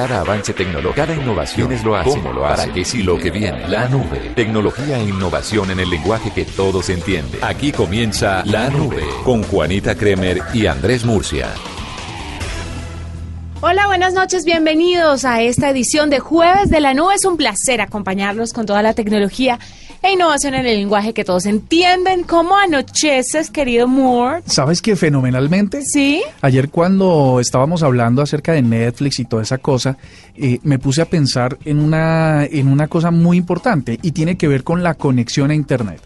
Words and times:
Cada 0.00 0.22
avance 0.22 0.54
tecnológico, 0.54 0.94
cada 0.94 1.14
innovación 1.14 1.72
es 1.72 1.84
lo 1.84 1.94
hace, 1.94 2.08
cómo 2.08 2.32
lo 2.32 2.46
hace, 2.46 2.62
para 2.62 2.72
que 2.72 2.86
sí 2.86 3.02
lo 3.02 3.18
que 3.18 3.30
viene. 3.30 3.68
La 3.68 3.86
nube, 3.86 4.32
tecnología 4.34 4.96
e 4.96 5.04
innovación 5.04 5.70
en 5.70 5.78
el 5.78 5.90
lenguaje 5.90 6.30
que 6.30 6.46
todos 6.46 6.88
entienden. 6.88 7.38
Aquí 7.44 7.70
comienza 7.70 8.42
La 8.46 8.70
Nube 8.70 9.04
con 9.24 9.42
Juanita 9.42 9.94
Kremer 9.94 10.40
y 10.54 10.64
Andrés 10.64 11.04
Murcia. 11.04 11.48
Hola, 13.60 13.88
buenas 13.88 14.14
noches, 14.14 14.46
bienvenidos 14.46 15.26
a 15.26 15.42
esta 15.42 15.68
edición 15.68 16.08
de 16.08 16.18
Jueves 16.18 16.70
de 16.70 16.80
la 16.80 16.94
Nube. 16.94 17.16
Es 17.16 17.26
un 17.26 17.36
placer 17.36 17.82
acompañarlos 17.82 18.54
con 18.54 18.64
toda 18.64 18.80
la 18.80 18.94
tecnología 18.94 19.58
e 20.02 20.12
innovación 20.12 20.54
en 20.54 20.66
el 20.66 20.76
lenguaje 20.76 21.12
que 21.12 21.24
todos 21.24 21.46
entienden. 21.46 22.22
¿Cómo 22.24 22.56
anocheces, 22.56 23.50
querido 23.50 23.86
Moore? 23.86 24.42
¿Sabes 24.46 24.80
qué? 24.80 24.96
Fenomenalmente. 24.96 25.82
Sí. 25.82 26.22
Ayer 26.40 26.70
cuando 26.70 27.38
estábamos 27.40 27.82
hablando 27.82 28.22
acerca 28.22 28.52
de 28.52 28.62
Netflix 28.62 29.18
y 29.20 29.24
toda 29.24 29.42
esa 29.42 29.58
cosa, 29.58 29.98
eh, 30.36 30.58
me 30.62 30.78
puse 30.78 31.02
a 31.02 31.06
pensar 31.06 31.58
en 31.64 31.80
una, 31.80 32.44
en 32.44 32.68
una 32.68 32.88
cosa 32.88 33.10
muy 33.10 33.36
importante 33.36 33.98
y 34.02 34.12
tiene 34.12 34.36
que 34.36 34.48
ver 34.48 34.64
con 34.64 34.82
la 34.82 34.94
conexión 34.94 35.50
a 35.50 35.54
Internet. 35.54 36.00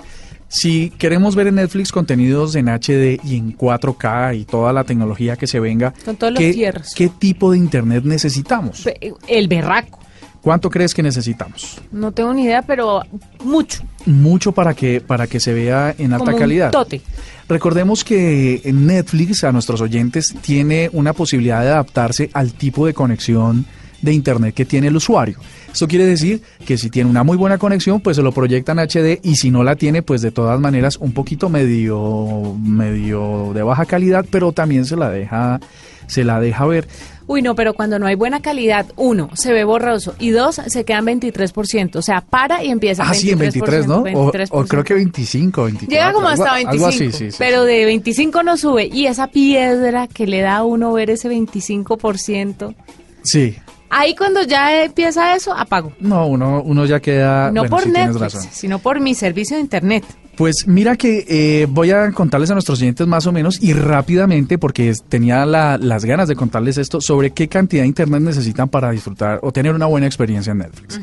Si 0.48 0.90
queremos 0.90 1.34
ver 1.34 1.48
en 1.48 1.56
Netflix 1.56 1.90
contenidos 1.90 2.54
en 2.54 2.68
HD 2.68 3.18
y 3.24 3.36
en 3.36 3.56
4K 3.56 4.38
y 4.38 4.44
toda 4.44 4.72
la 4.72 4.84
tecnología 4.84 5.36
que 5.36 5.46
se 5.48 5.58
venga, 5.58 5.92
Con 6.04 6.14
todos 6.16 6.34
los 6.34 6.40
¿qué, 6.40 6.52
fierros. 6.52 6.92
¿qué 6.94 7.08
tipo 7.08 7.50
de 7.50 7.58
Internet 7.58 8.04
necesitamos? 8.04 8.88
El 9.26 9.48
berraco. 9.48 9.98
¿Cuánto 10.44 10.68
crees 10.68 10.92
que 10.92 11.02
necesitamos? 11.02 11.80
No 11.90 12.12
tengo 12.12 12.34
ni 12.34 12.42
idea, 12.44 12.60
pero 12.60 13.00
mucho. 13.42 13.82
Mucho 14.04 14.52
para 14.52 14.74
que, 14.74 15.00
para 15.00 15.26
que 15.26 15.40
se 15.40 15.54
vea 15.54 15.94
en 15.96 16.12
alta 16.12 16.26
Como 16.26 16.36
un 16.36 16.38
calidad. 16.42 16.70
tote. 16.70 17.00
Recordemos 17.48 18.04
que 18.04 18.60
Netflix, 18.70 19.42
a 19.42 19.52
nuestros 19.52 19.80
oyentes, 19.80 20.34
tiene 20.42 20.90
una 20.92 21.14
posibilidad 21.14 21.62
de 21.62 21.68
adaptarse 21.68 22.28
al 22.34 22.52
tipo 22.52 22.84
de 22.84 22.92
conexión 22.92 23.64
de 24.02 24.12
Internet 24.12 24.54
que 24.54 24.66
tiene 24.66 24.88
el 24.88 24.96
usuario. 24.96 25.38
Esto 25.72 25.88
quiere 25.88 26.04
decir 26.04 26.42
que 26.66 26.76
si 26.76 26.90
tiene 26.90 27.08
una 27.08 27.22
muy 27.22 27.38
buena 27.38 27.56
conexión, 27.56 28.02
pues 28.02 28.16
se 28.18 28.22
lo 28.22 28.30
proyecta 28.32 28.72
en 28.72 28.80
HD 28.80 29.20
y 29.22 29.36
si 29.36 29.50
no 29.50 29.64
la 29.64 29.76
tiene, 29.76 30.02
pues 30.02 30.20
de 30.20 30.30
todas 30.30 30.60
maneras 30.60 30.98
un 30.98 31.12
poquito 31.12 31.48
medio, 31.48 32.54
medio 32.62 33.52
de 33.54 33.62
baja 33.62 33.86
calidad, 33.86 34.26
pero 34.30 34.52
también 34.52 34.84
se 34.84 34.96
la 34.96 35.08
deja, 35.08 35.58
se 36.06 36.22
la 36.22 36.38
deja 36.38 36.66
ver. 36.66 36.86
Uy, 37.26 37.40
no, 37.40 37.54
pero 37.54 37.72
cuando 37.72 37.98
no 37.98 38.06
hay 38.06 38.16
buena 38.16 38.40
calidad, 38.40 38.86
uno, 38.96 39.30
se 39.34 39.52
ve 39.52 39.64
borroso 39.64 40.14
y 40.18 40.30
dos, 40.30 40.56
se 40.66 40.84
quedan 40.84 41.06
23%. 41.06 41.96
O 41.96 42.02
sea, 42.02 42.20
para 42.20 42.62
y 42.62 42.70
empieza. 42.70 43.04
Ah, 43.06 43.14
sí, 43.14 43.30
en 43.30 43.38
23, 43.38 43.86
¿no? 43.86 43.98
O, 44.00 44.32
23%. 44.32 44.48
o 44.50 44.64
creo 44.64 44.84
que 44.84 44.94
25, 44.94 45.64
24. 45.64 45.88
Llega 45.90 46.12
como 46.12 46.28
hasta 46.28 46.54
25, 46.54 46.70
Algo 46.70 46.86
así, 46.86 47.12
sí, 47.12 47.30
sí, 47.30 47.36
pero 47.38 47.64
de 47.64 47.86
25 47.86 48.42
no 48.42 48.56
sube. 48.56 48.86
Y 48.92 49.06
esa 49.06 49.28
piedra 49.28 50.06
que 50.06 50.26
le 50.26 50.42
da 50.42 50.56
a 50.58 50.64
uno 50.64 50.92
ver 50.92 51.10
ese 51.10 51.30
25%, 51.30 52.74
Sí. 53.22 53.56
ahí 53.88 54.14
cuando 54.14 54.42
ya 54.42 54.84
empieza 54.84 55.34
eso, 55.34 55.54
apago. 55.54 55.92
No, 56.00 56.26
uno, 56.26 56.62
uno 56.62 56.84
ya 56.84 57.00
queda... 57.00 57.50
no 57.50 57.62
bueno, 57.62 57.70
por 57.70 57.84
sí, 57.84 57.90
Netflix, 57.90 58.48
sino 58.52 58.78
por 58.80 59.00
mi 59.00 59.14
servicio 59.14 59.56
de 59.56 59.62
internet. 59.62 60.04
Pues 60.36 60.66
mira 60.66 60.96
que 60.96 61.24
eh, 61.28 61.66
voy 61.70 61.90
a 61.92 62.10
contarles 62.10 62.50
a 62.50 62.54
nuestros 62.54 62.80
oyentes 62.82 63.06
más 63.06 63.24
o 63.26 63.32
menos 63.32 63.62
y 63.62 63.72
rápidamente, 63.72 64.58
porque 64.58 64.92
tenía 65.08 65.46
la- 65.46 65.78
las 65.78 66.04
ganas 66.04 66.26
de 66.28 66.34
contarles 66.34 66.76
esto, 66.76 67.00
sobre 67.00 67.30
qué 67.30 67.46
cantidad 67.48 67.82
de 67.82 67.88
internet 67.88 68.20
necesitan 68.20 68.68
para 68.68 68.90
disfrutar 68.90 69.38
o 69.42 69.52
tener 69.52 69.72
una 69.74 69.86
buena 69.86 70.06
experiencia 70.06 70.50
en 70.50 70.58
Netflix. 70.58 71.00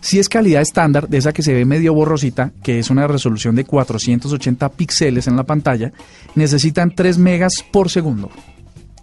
Si 0.00 0.18
es 0.18 0.28
calidad 0.28 0.62
estándar, 0.62 1.08
de 1.08 1.18
esa 1.18 1.32
que 1.32 1.44
se 1.44 1.54
ve 1.54 1.64
medio 1.64 1.94
borrosita, 1.94 2.50
que 2.64 2.80
es 2.80 2.90
una 2.90 3.06
resolución 3.06 3.54
de 3.54 3.64
480 3.64 4.68
píxeles 4.70 5.28
en 5.28 5.36
la 5.36 5.44
pantalla, 5.44 5.92
necesitan 6.34 6.92
3 6.92 7.18
megas 7.18 7.64
por 7.70 7.88
segundo. 7.88 8.30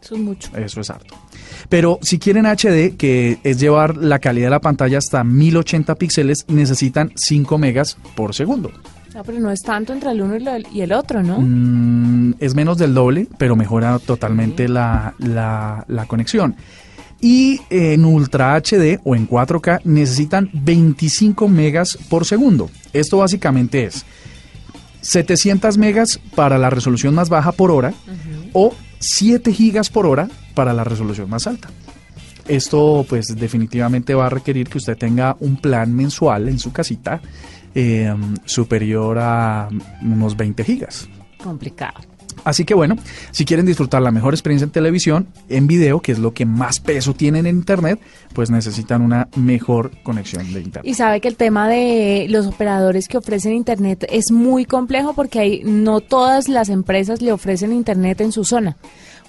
Eso 0.04 0.16
es 0.16 0.22
mucho. 0.22 0.50
Eso 0.58 0.82
es 0.82 0.90
harto. 0.90 1.16
Pero 1.70 2.00
si 2.02 2.20
quieren 2.20 2.46
HD, 2.46 2.98
que 2.98 3.38
es 3.44 3.60
llevar 3.60 3.96
la 3.96 4.20
calidad 4.20 4.48
de 4.48 4.52
la 4.52 4.60
pantalla 4.62 4.98
hasta 4.98 5.24
1080 5.24 5.96
píxeles, 5.96 6.44
necesitan 6.50 7.12
5 7.16 7.58
megas 7.58 7.98
por 8.16 8.36
segundo. 8.36 8.72
No, 9.14 9.24
pero 9.24 9.40
no 9.40 9.52
es 9.52 9.62
tanto 9.62 9.92
entre 9.94 10.12
el 10.12 10.22
uno 10.22 10.38
y, 10.72 10.82
el 10.82 10.92
otro, 10.94 11.24
¿no? 11.24 11.40
Mm, 11.40 12.36
es 12.40 12.54
menos 12.56 12.78
del 12.78 12.94
doble, 12.94 13.28
pero 13.38 13.56
mejora 13.56 13.98
totalmente 14.00 14.68
la, 14.68 15.16
la- 15.18 15.84
la 15.88 16.06
conexión. 16.06 16.56
Y 17.22 17.60
en 17.70 18.06
Ultra 18.06 18.56
HD 18.56 19.00
o 19.04 19.16
en 19.16 19.28
4K 19.28 19.82
necesitan 19.84 20.50
25 20.54 21.48
megas 21.50 21.98
por 22.08 22.24
segundo. 22.26 22.70
Esto 22.94 23.18
básicamente 23.18 23.84
es 23.84 24.06
700 25.02 25.78
megas 25.78 26.20
para 26.36 26.58
la 26.58 26.70
resolución 26.70 27.16
más 27.16 27.30
baja 27.30 27.52
por 27.52 27.72
hora 27.72 27.94
o 28.54 28.74
7 29.00 29.52
gigas 29.54 29.90
por 29.90 30.06
hora 30.06 30.30
para 30.54 30.72
la 30.74 30.84
resolución 30.84 31.30
más 31.30 31.48
alta. 31.48 31.70
Esto 32.48 33.06
pues 33.08 33.28
definitivamente 33.38 34.14
va 34.16 34.28
a 34.28 34.30
requerir 34.30 34.70
que 34.70 34.78
usted 34.78 34.98
tenga 34.98 35.36
un 35.40 35.58
plan 35.58 35.94
mensual 35.94 36.48
en 36.50 36.58
su 36.60 36.72
casita 36.72 37.22
eh, 37.76 38.14
superior 38.46 39.18
a 39.20 39.70
unos 40.02 40.36
20 40.36 40.64
gigas. 40.64 41.10
Complicado. 41.42 42.00
Así 42.44 42.66
que 42.66 42.74
bueno, 42.74 42.96
si 43.32 43.46
quieren 43.46 43.66
disfrutar 43.66 44.02
la 44.02 44.12
mejor 44.12 44.34
experiencia 44.34 44.66
en 44.66 44.72
televisión, 44.72 45.28
en 45.50 45.68
video, 45.68 46.02
que 46.02 46.12
es 46.12 46.20
lo 46.20 46.34
que 46.34 46.46
más 46.46 46.80
peso 46.80 47.14
tienen 47.14 47.46
en 47.46 47.58
Internet, 47.58 48.00
pues 48.34 48.50
necesitan 48.50 49.02
una 49.02 49.28
mejor 49.36 49.92
conexión 50.04 50.52
de 50.54 50.62
Internet. 50.62 50.90
Y 50.90 50.94
sabe 50.94 51.22
que 51.22 51.28
el 51.28 51.36
tema 51.36 51.68
de 51.68 52.28
los 52.30 52.48
operadores 52.48 53.08
que 53.08 53.18
ofrecen 53.18 53.54
Internet 53.54 54.06
es 54.10 54.32
muy 54.32 54.66
complejo 54.66 55.14
porque 55.14 55.40
hay, 55.40 55.62
no 55.64 56.02
todas 56.02 56.48
las 56.48 56.70
empresas 56.70 57.22
le 57.22 57.32
ofrecen 57.32 57.74
Internet 57.74 58.22
en 58.22 58.32
su 58.32 58.46
zona. 58.46 58.78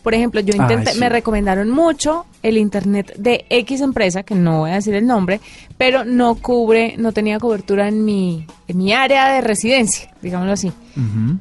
Por 0.03 0.15
ejemplo, 0.15 0.41
yo 0.41 0.55
intenté, 0.56 0.91
Ay, 0.91 0.94
sí. 0.94 1.00
me 1.00 1.09
recomendaron 1.11 1.69
mucho 1.69 2.25
el 2.43 2.56
Internet 2.56 3.15
de 3.19 3.44
X 3.50 3.83
empresa, 3.83 4.22
que 4.22 4.34
no 4.34 4.61
voy 4.61 4.71
a 4.71 4.75
decir 4.77 4.94
el 4.94 5.06
nombre, 5.06 5.41
pero 5.77 6.05
no 6.06 6.37
cubre, 6.37 6.94
no 6.97 7.12
tenía 7.12 7.38
cobertura 7.38 7.87
en 7.88 8.05
mi, 8.05 8.47
en 8.66 8.78
mi 8.78 8.93
área 8.94 9.34
de 9.34 9.43
residencia, 9.43 10.10
digámoslo 10.22 10.53
así. 10.55 10.72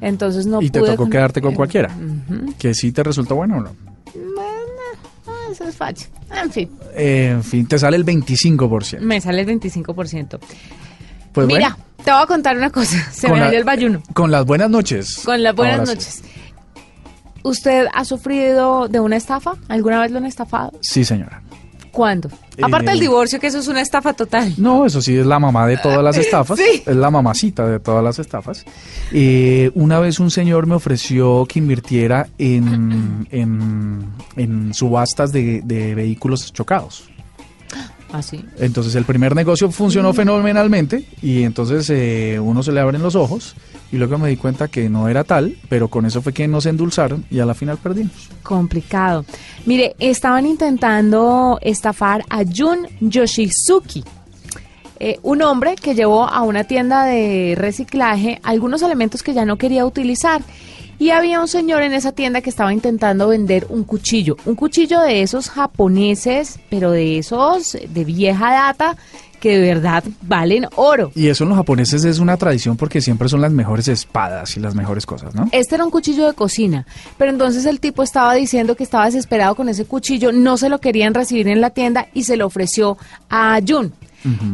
Entonces 0.02 0.44
no 0.46 0.60
y 0.60 0.68
te 0.70 0.78
pude 0.80 0.90
tocó 0.90 1.04
con- 1.04 1.10
quedarte 1.10 1.40
con 1.40 1.52
eh, 1.52 1.56
cualquiera. 1.56 1.90
Que 2.58 2.74
sí 2.74 2.92
te 2.92 3.02
resultó 3.02 3.34
bueno 3.36 3.56
o 3.56 3.60
no. 3.60 3.70
Ah, 5.26 5.32
eso 5.52 5.64
es 5.64 5.76
fácil. 5.76 6.08
En 6.30 6.50
fin, 6.50 6.70
Eh, 6.94 7.30
en 7.32 7.42
fin, 7.44 7.66
te 7.66 7.78
sale 7.78 7.96
el 7.96 8.04
25%. 8.04 9.00
me 9.00 9.20
sale 9.20 9.40
el 9.42 9.46
25%. 9.48 10.38
Pues 11.32 11.46
Mira, 11.46 11.70
bueno, 11.70 11.76
te 12.04 12.10
voy 12.10 12.22
a 12.22 12.26
contar 12.26 12.56
una 12.56 12.70
cosa. 12.70 12.96
Se 13.12 13.28
Con 13.28 13.38
me 13.38 13.44
la- 13.46 13.56
el 13.56 13.64
bayuno. 13.64 14.02
con 14.12 14.30
las 14.30 14.44
buenas 14.44 14.68
noches. 14.70 15.20
Con 15.24 15.42
las 15.42 15.54
buenas 15.54 15.78
Ahora 15.88 16.00
sí. 16.00 16.22
¿Usted 17.42 17.86
ha 17.92 18.04
sufrido 18.04 18.88
de 18.88 19.00
una 19.00 19.16
estafa? 19.16 19.54
¿Alguna 19.68 20.00
vez 20.00 20.10
lo 20.10 20.18
han 20.18 20.26
estafado? 20.26 20.72
Sí, 20.80 21.04
señora. 21.04 21.42
¿Cuándo? 21.90 22.28
Eh, 22.56 22.62
Aparte 22.62 22.90
del 22.90 23.00
divorcio, 23.00 23.40
que 23.40 23.48
eso 23.48 23.58
es 23.58 23.66
una 23.66 23.80
estafa 23.80 24.12
total. 24.12 24.54
No, 24.58 24.86
eso 24.86 25.02
sí 25.02 25.16
es 25.16 25.26
la 25.26 25.40
mamá 25.40 25.66
de 25.66 25.76
todas 25.76 26.04
las 26.04 26.16
estafas. 26.24 26.58
Sí. 26.58 26.82
Es 26.86 26.94
la 26.94 27.10
mamacita 27.10 27.66
de 27.66 27.80
todas 27.80 28.04
las 28.04 28.18
estafas. 28.20 28.64
Eh, 29.12 29.72
una 29.74 29.98
vez 29.98 30.20
un 30.20 30.30
señor 30.30 30.66
me 30.68 30.76
ofreció 30.76 31.46
que 31.46 31.58
invirtiera 31.58 32.28
en, 32.38 33.26
en, 33.32 34.04
en 34.36 34.72
subastas 34.72 35.32
de, 35.32 35.62
de 35.64 35.94
vehículos 35.94 36.52
chocados. 36.52 37.04
Ah, 38.12 38.22
sí. 38.22 38.44
Entonces 38.58 38.96
el 38.96 39.04
primer 39.04 39.36
negocio 39.36 39.70
funcionó 39.70 40.12
fenomenalmente 40.12 41.04
y 41.22 41.44
entonces 41.44 41.88
eh, 41.90 42.40
uno 42.42 42.60
se 42.64 42.72
le 42.72 42.80
abren 42.80 43.02
los 43.02 43.14
ojos 43.14 43.54
y 43.92 43.96
luego 43.96 44.18
me 44.18 44.28
di 44.28 44.36
cuenta 44.36 44.68
que 44.68 44.88
no 44.88 45.08
era 45.08 45.24
tal, 45.24 45.56
pero 45.68 45.88
con 45.88 46.06
eso 46.06 46.22
fue 46.22 46.32
que 46.32 46.46
nos 46.46 46.66
endulzaron 46.66 47.24
y 47.30 47.40
a 47.40 47.46
la 47.46 47.54
final 47.54 47.78
perdimos. 47.78 48.28
Complicado. 48.42 49.24
Mire, 49.66 49.96
estaban 49.98 50.46
intentando 50.46 51.58
estafar 51.60 52.24
a 52.28 52.42
Jun 52.44 52.86
Yoshizuki. 53.00 54.04
eh, 55.02 55.18
un 55.22 55.40
hombre 55.42 55.76
que 55.76 55.94
llevó 55.94 56.24
a 56.28 56.42
una 56.42 56.64
tienda 56.64 57.04
de 57.04 57.54
reciclaje 57.56 58.38
algunos 58.42 58.82
elementos 58.82 59.22
que 59.22 59.32
ya 59.32 59.44
no 59.46 59.56
quería 59.56 59.86
utilizar. 59.86 60.42
Y 60.98 61.08
había 61.10 61.40
un 61.40 61.48
señor 61.48 61.82
en 61.82 61.94
esa 61.94 62.12
tienda 62.12 62.42
que 62.42 62.50
estaba 62.50 62.74
intentando 62.74 63.28
vender 63.28 63.66
un 63.70 63.84
cuchillo. 63.84 64.36
Un 64.44 64.54
cuchillo 64.54 65.00
de 65.00 65.22
esos 65.22 65.48
japoneses, 65.48 66.60
pero 66.68 66.90
de 66.90 67.16
esos 67.16 67.78
de 67.88 68.04
vieja 68.04 68.52
data, 68.52 68.98
que 69.40 69.58
de 69.58 69.74
verdad 69.74 70.04
valen 70.22 70.66
oro. 70.76 71.10
Y 71.14 71.28
eso 71.28 71.44
en 71.44 71.50
los 71.50 71.58
japoneses 71.58 72.04
es 72.04 72.18
una 72.18 72.36
tradición 72.36 72.76
porque 72.76 73.00
siempre 73.00 73.28
son 73.28 73.40
las 73.40 73.52
mejores 73.52 73.88
espadas 73.88 74.56
y 74.56 74.60
las 74.60 74.74
mejores 74.74 75.06
cosas, 75.06 75.34
¿no? 75.34 75.48
Este 75.52 75.74
era 75.74 75.84
un 75.84 75.90
cuchillo 75.90 76.26
de 76.26 76.34
cocina, 76.34 76.86
pero 77.18 77.30
entonces 77.30 77.66
el 77.66 77.80
tipo 77.80 78.02
estaba 78.02 78.34
diciendo 78.34 78.76
que 78.76 78.84
estaba 78.84 79.06
desesperado 79.06 79.54
con 79.54 79.68
ese 79.68 79.84
cuchillo, 79.86 80.30
no 80.32 80.56
se 80.56 80.68
lo 80.68 80.78
querían 80.78 81.14
recibir 81.14 81.48
en 81.48 81.60
la 81.60 81.70
tienda 81.70 82.08
y 82.14 82.24
se 82.24 82.36
lo 82.36 82.46
ofreció 82.46 82.98
a 83.28 83.58
Jun. 83.66 83.92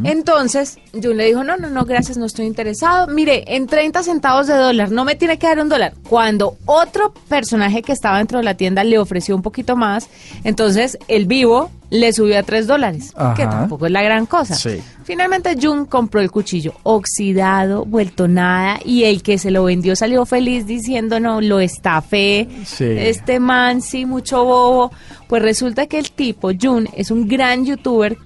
Entonces, 0.05 0.79
Jun 0.93 1.17
le 1.17 1.27
dijo, 1.27 1.43
no, 1.43 1.57
no, 1.57 1.69
no, 1.71 1.85
gracias, 1.85 2.17
no 2.17 2.27
estoy 2.27 2.47
interesado. 2.47 3.09
Mire, 3.09 3.45
en 3.49 3.67
30 3.67 4.03
centavos 4.05 4.47
de 4.47 4.55
dólar, 4.55 4.93
no 4.93 5.05
me 5.05 5.17
tiene 5.17 5.39
que 5.39 5.49
dar 5.49 5.59
un 5.59 5.69
dólar. 5.69 5.95
Cuando 6.09 6.57
otro 6.67 7.13
personaje 7.29 7.83
que 7.83 7.93
estaba 7.93 8.19
dentro 8.19 8.39
de 8.39 8.45
la 8.45 8.55
tienda 8.55 8.85
le 8.85 8.99
ofreció 8.99 9.35
un 9.35 9.43
poquito 9.43 9.75
más, 9.77 10.09
entonces 10.45 10.97
el 11.09 11.27
vivo 11.27 11.71
le 11.91 12.13
subió 12.13 12.39
a 12.39 12.43
3 12.43 12.67
dólares, 12.67 13.13
que 13.37 13.45
tampoco 13.45 13.87
es 13.87 13.93
la 13.93 14.03
gran 14.03 14.27
cosa. 14.27 14.55
Sí. 14.55 14.81
Finalmente 15.05 15.57
Jun 15.61 15.87
compró 15.87 16.21
el 16.21 16.31
cuchillo 16.31 16.75
oxidado, 16.83 17.85
vuelto 17.85 18.27
nada, 18.29 18.81
y 18.85 19.05
el 19.05 19.23
que 19.23 19.39
se 19.39 19.51
lo 19.51 19.65
vendió 19.65 19.95
salió 19.95 20.27
feliz 20.27 20.67
diciendo, 20.67 21.21
no, 21.21 21.41
lo 21.41 21.61
estafé, 21.61 22.49
Sí. 22.65 22.85
este 22.85 23.39
man 23.41 23.83
sí, 23.83 24.05
mucho 24.05 24.45
bobo. 24.45 24.91
Pues 25.29 25.43
resulta 25.43 25.87
que 25.87 25.99
el 25.99 26.11
tipo, 26.11 26.51
Jun, 26.61 26.89
es 26.95 27.11
un 27.11 27.29
gran 27.29 27.65
youtuber 27.65 28.17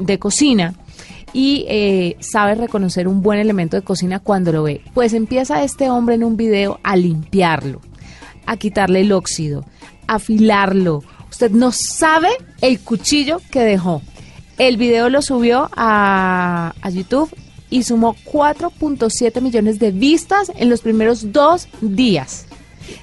de 0.00 0.18
cocina 0.18 0.74
y 1.32 1.64
eh, 1.68 2.16
sabe 2.20 2.54
reconocer 2.54 3.06
un 3.08 3.22
buen 3.22 3.38
elemento 3.38 3.76
de 3.76 3.82
cocina 3.82 4.18
cuando 4.18 4.52
lo 4.52 4.62
ve. 4.62 4.80
Pues 4.94 5.12
empieza 5.12 5.62
este 5.62 5.90
hombre 5.90 6.14
en 6.14 6.24
un 6.24 6.36
video 6.36 6.80
a 6.82 6.96
limpiarlo, 6.96 7.80
a 8.46 8.56
quitarle 8.56 9.00
el 9.00 9.12
óxido, 9.12 9.64
a 10.06 10.14
afilarlo. 10.16 11.02
Usted 11.30 11.50
no 11.50 11.72
sabe 11.72 12.28
el 12.60 12.80
cuchillo 12.80 13.40
que 13.50 13.60
dejó. 13.60 14.02
El 14.58 14.76
video 14.76 15.08
lo 15.08 15.22
subió 15.22 15.70
a, 15.76 16.74
a 16.80 16.90
YouTube 16.90 17.30
y 17.70 17.82
sumó 17.84 18.16
4.7 18.24 19.40
millones 19.40 19.78
de 19.78 19.90
vistas 19.92 20.50
en 20.56 20.68
los 20.70 20.80
primeros 20.80 21.32
dos 21.32 21.68
días. 21.80 22.46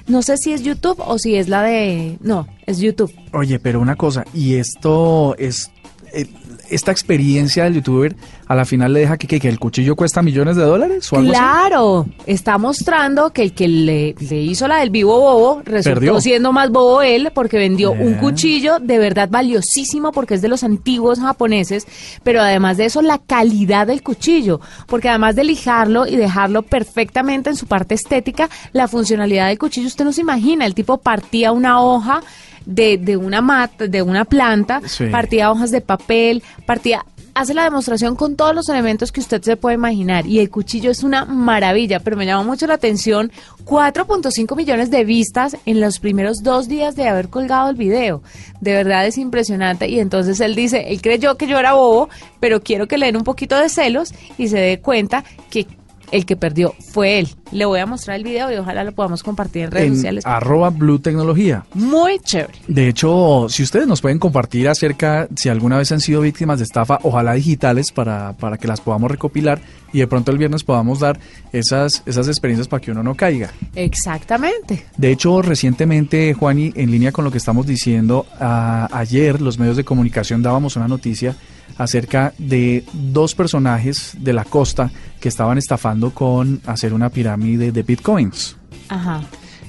No 0.08 0.22
sé 0.22 0.36
si 0.36 0.52
es 0.52 0.62
YouTube 0.62 1.00
o 1.06 1.18
si 1.18 1.36
es 1.36 1.48
la 1.48 1.62
de... 1.62 2.18
No, 2.20 2.46
es 2.66 2.78
YouTube. 2.78 3.12
Oye, 3.32 3.58
pero 3.58 3.80
una 3.80 3.96
cosa, 3.96 4.24
y 4.34 4.56
esto 4.56 5.36
es. 5.38 5.70
eh, 6.12 6.26
esta 6.70 6.90
experiencia 6.92 7.64
del 7.64 7.74
youtuber 7.74 8.16
a 8.48 8.54
la 8.54 8.64
final 8.64 8.92
le 8.92 9.00
deja 9.00 9.16
que, 9.16 9.26
que- 9.26 9.40
que 9.40 9.48
el 9.48 9.58
cuchillo 9.58 9.96
cuesta 9.96 10.22
millones 10.22 10.56
de 10.56 10.62
dólares 10.62 11.12
o 11.12 11.16
algo 11.16 11.30
así. 11.30 11.38
Claro, 11.38 12.06
está 12.26 12.58
mostrando 12.58 13.32
que 13.32 13.42
el 13.42 13.52
que 13.54 13.68
le, 13.68 14.14
le 14.18 14.36
hizo 14.42 14.68
la 14.68 14.76
del 14.78 14.90
vivo 14.90 15.18
bobo 15.18 15.62
resultó 15.64 16.00
Perdió. 16.00 16.20
siendo 16.20 16.52
más 16.52 16.70
bobo 16.70 17.02
él 17.02 17.30
porque 17.34 17.58
vendió 17.58 17.92
un 17.92 18.14
cuchillo 18.14 18.78
de 18.80 18.98
verdad 18.98 19.28
valiosísimo 19.30 20.12
porque 20.12 20.34
es 20.34 20.42
de 20.42 20.48
los 20.48 20.62
antiguos 20.64 21.18
japoneses, 21.20 21.86
pero 22.22 22.40
además 22.40 22.76
de 22.76 22.84
eso 22.86 23.02
la 23.02 23.18
calidad 23.18 23.86
del 23.86 24.02
cuchillo, 24.02 24.60
porque 24.86 25.08
además 25.08 25.36
de 25.36 25.44
lijarlo 25.44 26.06
y 26.06 26.16
dejarlo 26.16 26.62
perfectamente 26.62 27.50
en 27.50 27.56
su 27.56 27.66
parte 27.66 27.94
estética, 27.94 28.48
la 28.72 28.88
funcionalidad 28.88 29.48
del 29.48 29.58
cuchillo 29.58 29.86
usted 29.88 30.04
no 30.04 30.12
se 30.12 30.20
imagina, 30.20 30.66
el 30.66 30.74
tipo 30.74 30.98
partía 30.98 31.52
una 31.52 31.80
hoja 31.80 32.20
de, 32.66 32.98
de 32.98 33.16
una 33.16 33.40
mata, 33.40 33.86
de 33.86 34.02
una 34.02 34.24
planta, 34.26 34.82
Sí. 34.86 35.06
partía 35.06 35.50
hojas 35.50 35.70
de 35.70 35.80
papel, 35.80 36.42
partía 36.66 37.04
hace 37.34 37.52
la 37.52 37.64
demostración 37.64 38.16
con 38.16 38.34
todos 38.34 38.54
los 38.54 38.66
elementos 38.70 39.12
que 39.12 39.20
usted 39.20 39.42
se 39.42 39.58
puede 39.58 39.74
imaginar 39.74 40.26
y 40.26 40.38
el 40.40 40.48
cuchillo 40.48 40.90
es 40.90 41.02
una 41.02 41.26
maravilla, 41.26 42.00
pero 42.00 42.16
me 42.16 42.24
llama 42.24 42.44
mucho 42.44 42.66
la 42.66 42.72
atención 42.74 43.30
4.5 43.66 44.56
millones 44.56 44.90
de 44.90 45.04
vistas 45.04 45.54
en 45.66 45.80
los 45.80 45.98
primeros 45.98 46.42
dos 46.42 46.66
días 46.66 46.96
de 46.96 47.08
haber 47.08 47.28
colgado 47.28 47.68
el 47.68 47.76
video. 47.76 48.22
De 48.62 48.72
verdad 48.72 49.06
es 49.06 49.18
impresionante 49.18 49.86
y 49.88 50.00
entonces 50.00 50.40
él 50.40 50.54
dice, 50.54 50.86
él 50.88 51.02
creyó 51.02 51.36
que 51.36 51.46
yo 51.46 51.58
era 51.58 51.74
bobo, 51.74 52.08
pero 52.40 52.62
quiero 52.62 52.88
que 52.88 52.96
le 52.96 53.04
den 53.06 53.16
un 53.18 53.24
poquito 53.24 53.58
de 53.58 53.68
celos 53.68 54.14
y 54.38 54.48
se 54.48 54.58
dé 54.58 54.80
cuenta 54.80 55.22
que 55.50 55.66
el 56.12 56.26
que 56.26 56.36
perdió 56.36 56.74
fue 56.92 57.18
él. 57.18 57.28
Le 57.52 57.64
voy 57.64 57.78
a 57.80 57.86
mostrar 57.86 58.16
el 58.16 58.24
video 58.24 58.52
y 58.52 58.56
ojalá 58.56 58.82
lo 58.84 58.92
podamos 58.92 59.22
compartir 59.22 59.62
en 59.64 59.70
redes 59.70 59.86
En 59.88 59.94
sociales. 59.96 60.26
arroba 60.26 60.70
Blue 60.70 60.98
Tecnología. 60.98 61.64
Muy 61.74 62.18
chévere. 62.18 62.54
De 62.68 62.88
hecho, 62.88 63.46
si 63.48 63.62
ustedes 63.62 63.86
nos 63.86 64.00
pueden 64.00 64.18
compartir 64.18 64.68
acerca 64.68 65.28
si 65.36 65.48
alguna 65.48 65.78
vez 65.78 65.92
han 65.92 66.00
sido 66.00 66.20
víctimas 66.20 66.58
de 66.58 66.64
estafa, 66.64 66.98
ojalá 67.02 67.34
digitales, 67.34 67.92
para, 67.92 68.32
para 68.34 68.56
que 68.58 68.66
las 68.68 68.80
podamos 68.80 69.10
recopilar 69.10 69.60
y 69.92 69.98
de 70.00 70.06
pronto 70.08 70.32
el 70.32 70.38
viernes 70.38 70.64
podamos 70.64 71.00
dar 71.00 71.18
esas, 71.52 72.02
esas 72.06 72.26
experiencias 72.28 72.66
para 72.68 72.80
que 72.80 72.90
uno 72.90 73.02
no 73.02 73.14
caiga. 73.14 73.50
Exactamente. 73.74 74.84
De 74.96 75.10
hecho, 75.10 75.40
recientemente, 75.40 76.34
Juani, 76.34 76.72
en 76.76 76.90
línea 76.90 77.12
con 77.12 77.24
lo 77.24 77.30
que 77.30 77.38
estamos 77.38 77.66
diciendo, 77.66 78.26
a- 78.38 78.88
ayer 78.92 79.40
los 79.40 79.58
medios 79.58 79.76
de 79.76 79.84
comunicación 79.84 80.42
dábamos 80.42 80.76
una 80.76 80.86
noticia 80.88 81.34
acerca 81.78 82.32
de 82.38 82.84
dos 82.92 83.34
personajes 83.34 84.16
de 84.18 84.32
la 84.32 84.44
costa 84.44 84.90
que 85.20 85.28
estaban 85.28 85.58
estafando 85.58 86.10
con 86.10 86.60
hacer 86.66 86.94
una 86.94 87.10
pirámide 87.10 87.72
de 87.72 87.82
bitcoins. 87.82 88.56
Ajá. 88.88 89.22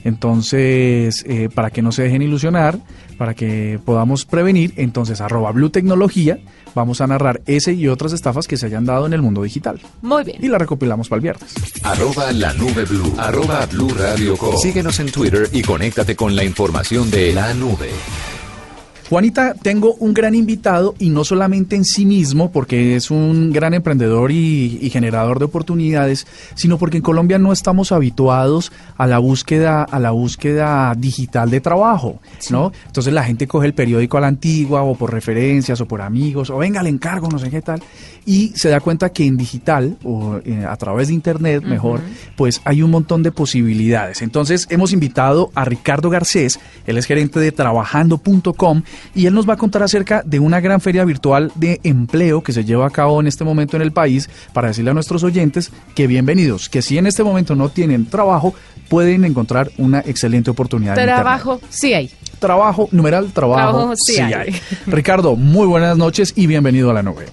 Entonces, 0.04 1.26
eh, 1.28 1.50
para 1.54 1.70
que 1.70 1.82
no 1.82 1.92
se 1.92 2.04
dejen 2.04 2.22
ilusionar, 2.22 2.80
para 3.18 3.34
que 3.34 3.80
podamos 3.84 4.26
prevenir, 4.26 4.74
entonces 4.78 5.20
arroba 5.20 5.52
Blue 5.52 5.70
Tecnología, 5.70 6.40
vamos 6.76 7.02
a 7.02 7.08
narrar 7.08 7.42
ese 7.46 7.74
y 7.74 7.88
otras 7.88 8.14
estafas 8.14 8.48
que 8.48 8.56
se 8.56 8.68
hayan 8.68 8.86
dado 8.86 9.06
en 9.06 9.14
el 9.14 9.22
mundo 9.22 9.44
digital. 9.44 9.82
Muy 10.02 10.24
bien. 10.24 10.38
Y 10.42 10.48
la 10.48 10.60
recopilamos 10.60 11.10
para 11.10 11.18
el 11.18 11.24
viernes. 11.24 11.54
Arroba 11.84 12.32
la 12.32 12.54
nube 12.54 12.86
blue. 12.86 13.14
Arroba 13.18 13.66
blue 13.66 13.90
radio 13.90 14.38
com. 14.38 14.56
Síguenos 14.58 15.00
en 15.00 15.12
Twitter 15.12 15.50
y 15.52 15.62
conéctate 15.62 16.16
con 16.16 16.36
la 16.36 16.44
información 16.44 17.10
de 17.12 17.34
la 17.34 17.54
nube. 17.54 17.90
Juanita, 19.09 19.54
tengo 19.54 19.94
un 19.95 20.13
gran 20.13 20.36
invitado 20.36 20.94
y 21.00 21.09
no 21.09 21.24
solamente 21.24 21.77
en 21.77 21.86
sí 21.86 22.06
mismo, 22.06 22.51
porque 22.51 22.98
es 22.98 23.09
un 23.09 23.54
gran 23.54 23.74
emprendedor 23.74 24.31
y, 24.31 24.80
y 24.81 24.89
generador 24.89 25.39
de 25.39 25.45
oportunidades, 25.45 26.27
sino 26.56 26.77
porque 26.77 26.98
en 26.98 27.04
Colombia 27.04 27.38
no 27.38 27.54
estamos 27.54 27.94
habituados 27.94 28.71
a 28.98 29.07
la 29.07 29.19
búsqueda, 29.19 29.83
a 29.83 30.00
la 30.00 30.12
búsqueda 30.12 30.94
digital 30.98 31.50
de 31.50 31.62
trabajo, 31.62 32.19
¿no? 32.50 32.74
Entonces 32.86 33.13
la 33.13 33.24
gente 33.24 33.48
coge 33.48 33.68
el 33.68 33.74
periódico 33.74 34.18
a 34.18 34.21
la 34.21 34.27
antigua 34.27 34.83
o 34.83 34.95
por 34.95 35.13
referencias 35.13 35.80
o 35.80 35.88
por 35.88 36.01
amigos 36.01 36.50
o 36.50 36.57
venga, 36.57 36.83
le 36.83 36.89
encargo, 36.89 37.30
no 37.30 37.39
sé 37.39 37.50
qué 37.50 37.62
tal, 37.62 37.81
y 38.25 38.50
se 38.56 38.68
da 38.68 38.81
cuenta 38.81 39.13
que 39.13 39.25
en 39.25 39.38
digital 39.38 39.98
o 40.04 40.39
eh, 40.44 40.65
a 40.68 40.75
través 40.75 41.07
de 41.07 41.13
internet, 41.13 41.63
mejor, 41.63 42.01
pues 42.36 42.62
hay 42.65 42.81
un 42.81 42.92
montón 42.92 43.24
de 43.24 43.31
posibilidades. 43.31 44.21
Entonces 44.21 44.68
hemos 44.69 44.92
invitado 44.92 45.50
a 45.56 45.63
Ricardo 45.63 46.09
Garcés, 46.09 46.59
él 46.86 46.98
es 46.98 47.06
gerente 47.06 47.39
de 47.39 47.54
trabajando.com 47.54 48.83
y 49.16 49.26
él 49.26 49.34
nos 49.34 49.48
va 49.48 49.54
a 49.54 49.58
contar 49.58 49.84
acerca 49.84 50.22
de 50.26 50.40
una 50.40 50.60
gran 50.60 50.82
feria 50.82 51.06
virtual 51.06 51.52
de 51.56 51.80
empleo 51.84 52.42
que 52.44 52.54
se 52.54 52.66
lleva 52.66 52.88
a 52.88 52.90
cabo 52.90 53.20
en 53.20 53.28
este 53.28 53.44
momento 53.44 53.76
en 53.76 53.82
el 53.82 53.92
país 53.92 54.30
para 54.54 54.70
decirle 54.70 54.92
a 54.92 54.94
nuestros 54.94 55.24
oyentes 55.24 55.72
que 55.96 56.08
bienvenidos, 56.08 56.70
que 56.70 56.82
si 56.82 56.98
en 56.98 57.08
este 57.08 57.24
momento 57.24 57.56
no 57.56 57.70
tienen 57.70 58.06
trabajo, 58.06 58.54
pueden 58.90 59.26
encontrar 59.26 59.70
una 59.78 60.00
excelente 60.00 60.50
oportunidad. 60.50 60.96
Trabajo, 60.96 61.60
sí 61.70 61.94
hay. 61.94 62.10
Trabajo, 62.40 62.88
numeral, 62.92 63.32
trabajo, 63.32 63.72
Trabajo, 63.72 63.94
sí 63.96 64.14
sí 64.14 64.22
hay. 64.22 64.34
hay. 64.34 64.62
Ricardo, 64.86 65.36
muy 65.36 65.66
buenas 65.66 65.98
noches 65.98 66.34
y 66.36 66.48
bienvenido 66.48 66.92
a 66.92 66.94
la 66.94 67.04
nube. 67.04 67.26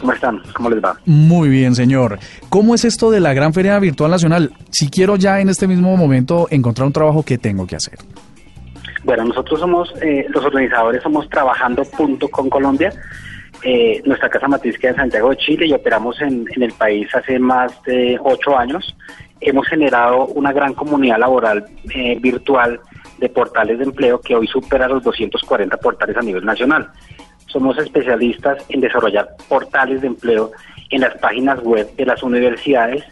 ¿Cómo 0.00 0.12
están? 0.14 0.40
¿Cómo 0.54 0.70
les 0.70 0.82
va? 0.82 0.98
Muy 1.04 1.50
bien, 1.50 1.74
señor. 1.74 2.18
¿Cómo 2.48 2.74
es 2.74 2.86
esto 2.86 3.10
de 3.10 3.20
la 3.20 3.34
Gran 3.34 3.52
Feria 3.52 3.78
Virtual 3.78 4.10
Nacional? 4.10 4.54
Si 4.70 4.88
quiero 4.88 5.16
ya 5.16 5.40
en 5.40 5.50
este 5.50 5.66
mismo 5.66 5.94
momento 5.94 6.48
encontrar 6.50 6.86
un 6.86 6.92
trabajo, 6.92 7.22
¿qué 7.22 7.36
tengo 7.36 7.66
que 7.66 7.76
hacer? 7.76 7.98
Bueno, 9.04 9.24
nosotros 9.24 9.60
somos, 9.60 9.92
eh, 10.02 10.26
los 10.28 10.44
organizadores 10.44 11.02
somos 11.02 11.28
Trabajando.com 11.28 12.48
Colombia. 12.48 12.92
Eh, 13.62 14.02
nuestra 14.04 14.28
casa 14.28 14.48
matriz 14.48 14.78
queda 14.78 14.92
en 14.92 14.96
Santiago 14.96 15.30
de 15.30 15.36
Chile 15.36 15.66
y 15.66 15.72
operamos 15.72 16.20
en, 16.20 16.46
el 16.56 16.72
país 16.72 17.08
hace 17.14 17.38
más 17.38 17.82
de 17.84 18.18
ocho 18.22 18.56
años. 18.56 18.96
Hemos 19.40 19.66
generado 19.68 20.26
una 20.26 20.52
gran 20.52 20.74
comunidad 20.74 21.18
laboral 21.18 21.64
eh, 21.94 22.18
virtual 22.20 22.80
de 23.18 23.28
portales 23.28 23.78
de 23.78 23.84
empleo 23.84 24.20
que 24.20 24.34
hoy 24.34 24.46
supera 24.46 24.88
los 24.88 25.02
240 25.02 25.76
portales 25.78 26.16
a 26.16 26.22
nivel 26.22 26.44
nacional. 26.44 26.90
Somos 27.46 27.76
especialistas 27.78 28.64
en 28.68 28.80
desarrollar 28.80 29.28
portales 29.48 30.02
de 30.02 30.08
empleo 30.08 30.52
en 30.90 31.00
las 31.00 31.16
páginas 31.18 31.62
web 31.62 31.88
de 31.96 32.06
las 32.06 32.22
universidades 32.22 33.04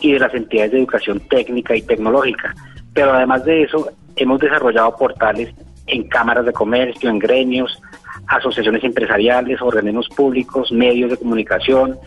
y 0.00 0.12
de 0.12 0.18
las 0.18 0.34
entidades 0.34 0.72
de 0.72 0.78
educación 0.78 1.20
técnica 1.28 1.76
y 1.76 1.82
tecnológica. 1.82 2.54
Pero 2.94 3.12
además 3.12 3.44
de 3.44 3.62
eso, 3.62 3.88
hemos 4.22 4.40
desarrollado 4.40 4.96
portales 4.96 5.54
en 5.86 6.08
cámaras 6.08 6.46
de 6.46 6.52
comercio, 6.52 7.10
en 7.10 7.18
gremios, 7.18 7.80
asociaciones 8.26 8.84
empresariales, 8.84 9.60
organismos 9.60 10.08
públicos, 10.08 10.70
medios 10.72 11.10
de 11.10 11.16
comunicación, 11.16 11.98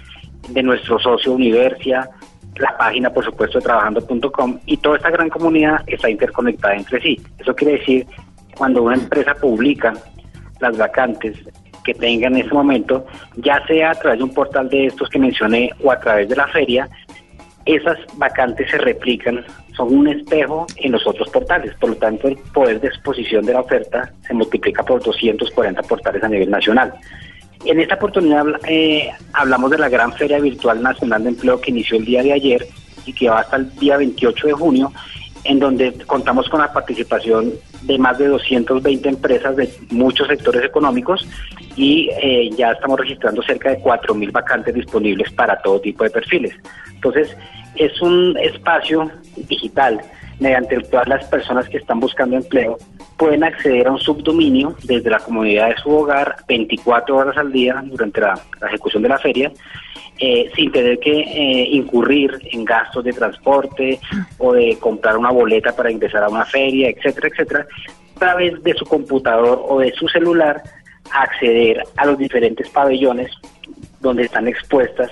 de 0.50 0.64
nuestro 0.64 1.00
socio 1.00 1.34
Universia, 1.34 2.10
la 2.58 2.78
página, 2.78 3.10
por 3.10 3.26
supuesto, 3.26 3.60
de 3.60 3.66
trabajando.com, 3.66 4.60
y 4.66 4.78
toda 4.78 4.98
esta 4.98 5.10
gran 5.10 5.30
comunidad 5.30 5.82
está 5.88 6.10
interconectada 6.10 6.76
entre 6.76 7.02
sí. 7.02 7.22
Eso 7.38 7.54
quiere 7.56 7.80
decir, 7.80 8.06
cuando 8.58 8.84
una 8.84 8.96
empresa 8.96 9.36
publica 9.36 9.94
las 10.60 10.78
vacantes 10.78 11.38
que 11.84 11.94
tenga 11.94 12.28
en 12.28 12.38
ese 12.38 12.54
momento, 12.54 13.06
ya 13.36 13.66
sea 13.68 13.92
a 13.92 13.96
través 13.96 14.20
de 14.20 14.24
un 14.24 14.34
portal 14.34 14.70
de 14.70 14.88
estos 14.88 15.10
que 15.10 15.20
mencioné 15.20 15.70
o 15.84 15.92
a 15.92 16.00
través 16.00 16.30
de 16.30 16.36
la 16.36 16.48
feria, 16.48 16.90
esas 17.66 17.98
vacantes 18.18 18.70
se 18.70 18.78
replican, 18.78 19.44
son 19.76 19.94
un 19.94 20.08
espejo 20.08 20.68
en 20.78 20.92
los 20.92 21.06
otros 21.08 21.30
portales. 21.30 21.74
Por 21.76 21.92
lo 21.92 21.96
tanto, 21.96 22.28
el 22.28 22.38
poder 22.54 22.80
de 22.80 22.88
exposición 22.88 23.46
de 23.46 23.54
la 23.54 23.62
oferta 23.62 24.12
se 24.28 24.34
multiplica 24.34 24.84
por 24.84 25.04
240 25.04 25.82
portales 25.84 26.24
a 26.24 26.30
nivel 26.30 26.50
nacional. 26.50 26.94
En 27.66 27.80
esta 27.80 27.96
oportunidad 27.96 28.46
eh, 28.68 29.10
hablamos 29.34 29.72
de 29.72 29.80
la 29.80 29.90
Gran 29.90 30.14
Feria 30.14 30.40
Virtual 30.40 30.82
Nacional 30.84 31.24
de 31.24 31.30
Empleo 31.30 31.60
que 31.60 31.72
inició 31.72 31.98
el 31.98 32.06
día 32.06 32.22
de 32.22 32.34
ayer 32.34 32.68
y 33.08 33.14
que 33.14 33.30
va 33.30 33.40
hasta 33.40 33.56
el 33.56 33.76
día 33.78 33.98
28 33.98 34.48
de 34.48 34.54
junio, 34.54 34.92
en 35.46 35.60
donde 35.60 35.94
contamos 36.06 36.50
con 36.50 36.60
la 36.60 36.74
participación 36.74 37.54
de 37.84 37.98
más 37.98 38.18
de 38.18 38.28
220 38.28 39.08
empresas 39.08 39.56
de 39.56 39.70
muchos 39.92 40.28
sectores 40.28 40.64
económicos 40.64 41.28
y 41.76 42.10
eh, 42.22 42.50
ya 42.58 42.72
estamos 42.72 43.00
registrando 43.00 43.42
cerca 43.44 43.70
de 43.70 43.80
4.000 43.80 44.32
vacantes 44.32 44.74
disponibles 44.74 45.32
para 45.32 45.62
todo 45.62 45.80
tipo 45.80 46.04
de 46.04 46.10
perfiles. 46.10 46.56
Entonces, 46.94 47.36
es 47.76 48.02
un 48.02 48.38
espacio 48.38 49.12
digital 49.48 50.02
mediante 50.40 50.76
el 50.76 50.86
cual 50.88 51.10
las 51.10 51.26
personas 51.26 51.68
que 51.70 51.78
están 51.78 52.00
buscando 52.00 52.36
empleo 52.36 52.78
pueden 53.18 53.44
acceder 53.44 53.88
a 53.88 53.92
un 53.92 54.00
subdominio 54.00 54.76
desde 54.84 55.10
la 55.10 55.20
comunidad 55.20 55.70
de 55.70 55.78
su 55.78 55.90
hogar 55.90 56.36
24 56.48 57.16
horas 57.16 57.38
al 57.38 57.52
día 57.52 57.82
durante 57.86 58.22
la, 58.22 58.40
ejecución 58.68 59.04
de 59.04 59.10
la 59.10 59.18
feria, 59.18 59.52
eh, 60.20 60.52
sin 60.56 60.72
tener 60.72 61.00
que 61.00 61.20
eh, 61.20 61.70
incurrir 61.72 62.38
en 62.52 62.66
gastos 62.66 63.04
de 63.04 63.14
transporte 63.14 64.00
o 64.38 64.54
de 64.54 64.78
comprar 64.80 65.18
una 65.18 65.32
boleta 65.32 65.76
para 65.76 65.92
ingresar 65.92 66.24
a 66.24 66.30
una 66.30 66.46
feria, 66.46 66.90
etcétera, 66.90 67.30
etcétera, 67.30 67.68
a 68.16 68.20
través 68.20 68.62
de 68.64 68.74
su 68.74 68.86
computador 68.86 69.64
o 69.68 69.80
de 69.80 69.92
su 69.94 70.08
celular 70.08 70.62
acceder 71.12 71.84
a 71.98 72.06
los 72.06 72.18
diferentes 72.18 72.70
pabellones 72.70 73.32
donde 74.00 74.24
están 74.24 74.48
expuestas 74.48 75.12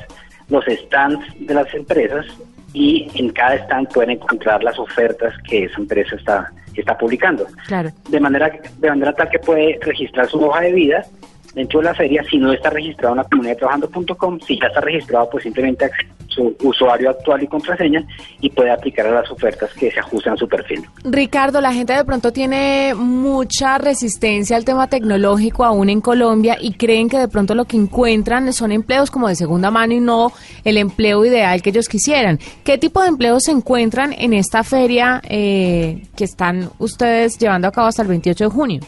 los 0.49 0.65
stands 0.65 1.25
de 1.39 1.53
las 1.53 1.73
empresas 1.73 2.25
y 2.73 3.07
en 3.15 3.29
cada 3.29 3.55
stand 3.55 3.87
pueden 3.93 4.11
encontrar 4.11 4.63
las 4.63 4.77
ofertas 4.79 5.33
que 5.47 5.65
esa 5.65 5.79
empresa 5.79 6.15
está, 6.15 6.51
está 6.75 6.97
publicando. 6.97 7.45
Claro. 7.67 7.91
De 8.09 8.19
manera, 8.19 8.51
de 8.77 8.89
manera 8.89 9.13
tal 9.13 9.29
que 9.29 9.39
puede 9.39 9.79
registrar 9.81 10.27
su 10.27 10.43
hoja 10.43 10.61
de 10.61 10.71
vida 10.73 11.05
dentro 11.53 11.79
de 11.79 11.85
la 11.85 11.93
feria, 11.93 12.23
si 12.29 12.37
no 12.37 12.51
está 12.51 12.69
registrado 12.69 13.13
en 13.13 13.17
la 13.17 13.23
comunidad 13.25 13.57
trabajando.com, 13.57 14.39
si 14.39 14.59
ya 14.59 14.67
está 14.67 14.81
registrado, 14.81 15.29
pues 15.29 15.43
simplemente 15.43 15.89
su 16.27 16.55
usuario 16.63 17.09
actual 17.11 17.43
y 17.43 17.47
contraseña 17.47 18.03
y 18.41 18.49
puede 18.49 18.71
aplicar 18.71 19.07
a 19.07 19.11
las 19.11 19.29
ofertas 19.29 19.71
que 19.73 19.91
se 19.91 19.99
ajusten 19.99 20.33
a 20.33 20.37
su 20.37 20.47
perfil. 20.47 20.83
Ricardo, 21.03 21.61
la 21.61 21.73
gente 21.73 21.93
de 21.93 22.03
pronto 22.03 22.31
tiene 22.31 22.93
mucha 22.95 23.77
resistencia 23.77 24.57
al 24.57 24.65
tema 24.65 24.87
tecnológico 24.87 25.63
aún 25.63 25.89
en 25.89 26.01
Colombia 26.01 26.57
y 26.59 26.73
creen 26.73 27.09
que 27.09 27.19
de 27.19 27.27
pronto 27.27 27.55
lo 27.55 27.65
que 27.65 27.77
encuentran 27.77 28.51
son 28.53 28.71
empleos 28.71 29.11
como 29.11 29.27
de 29.27 29.35
segunda 29.35 29.71
mano 29.71 29.93
y 29.93 29.99
no 29.99 30.31
el 30.63 30.77
empleo 30.77 31.23
ideal 31.25 31.61
que 31.61 31.69
ellos 31.69 31.87
quisieran. 31.87 32.39
¿Qué 32.63 32.77
tipo 32.77 33.01
de 33.01 33.09
empleos 33.09 33.43
se 33.43 33.51
encuentran 33.51 34.13
en 34.13 34.33
esta 34.33 34.63
feria 34.63 35.21
eh, 35.29 36.03
que 36.15 36.23
están 36.23 36.69
ustedes 36.79 37.37
llevando 37.37 37.67
a 37.67 37.71
cabo 37.71 37.87
hasta 37.87 38.01
el 38.01 38.07
28 38.07 38.45
de 38.45 38.49
junio? 38.49 38.81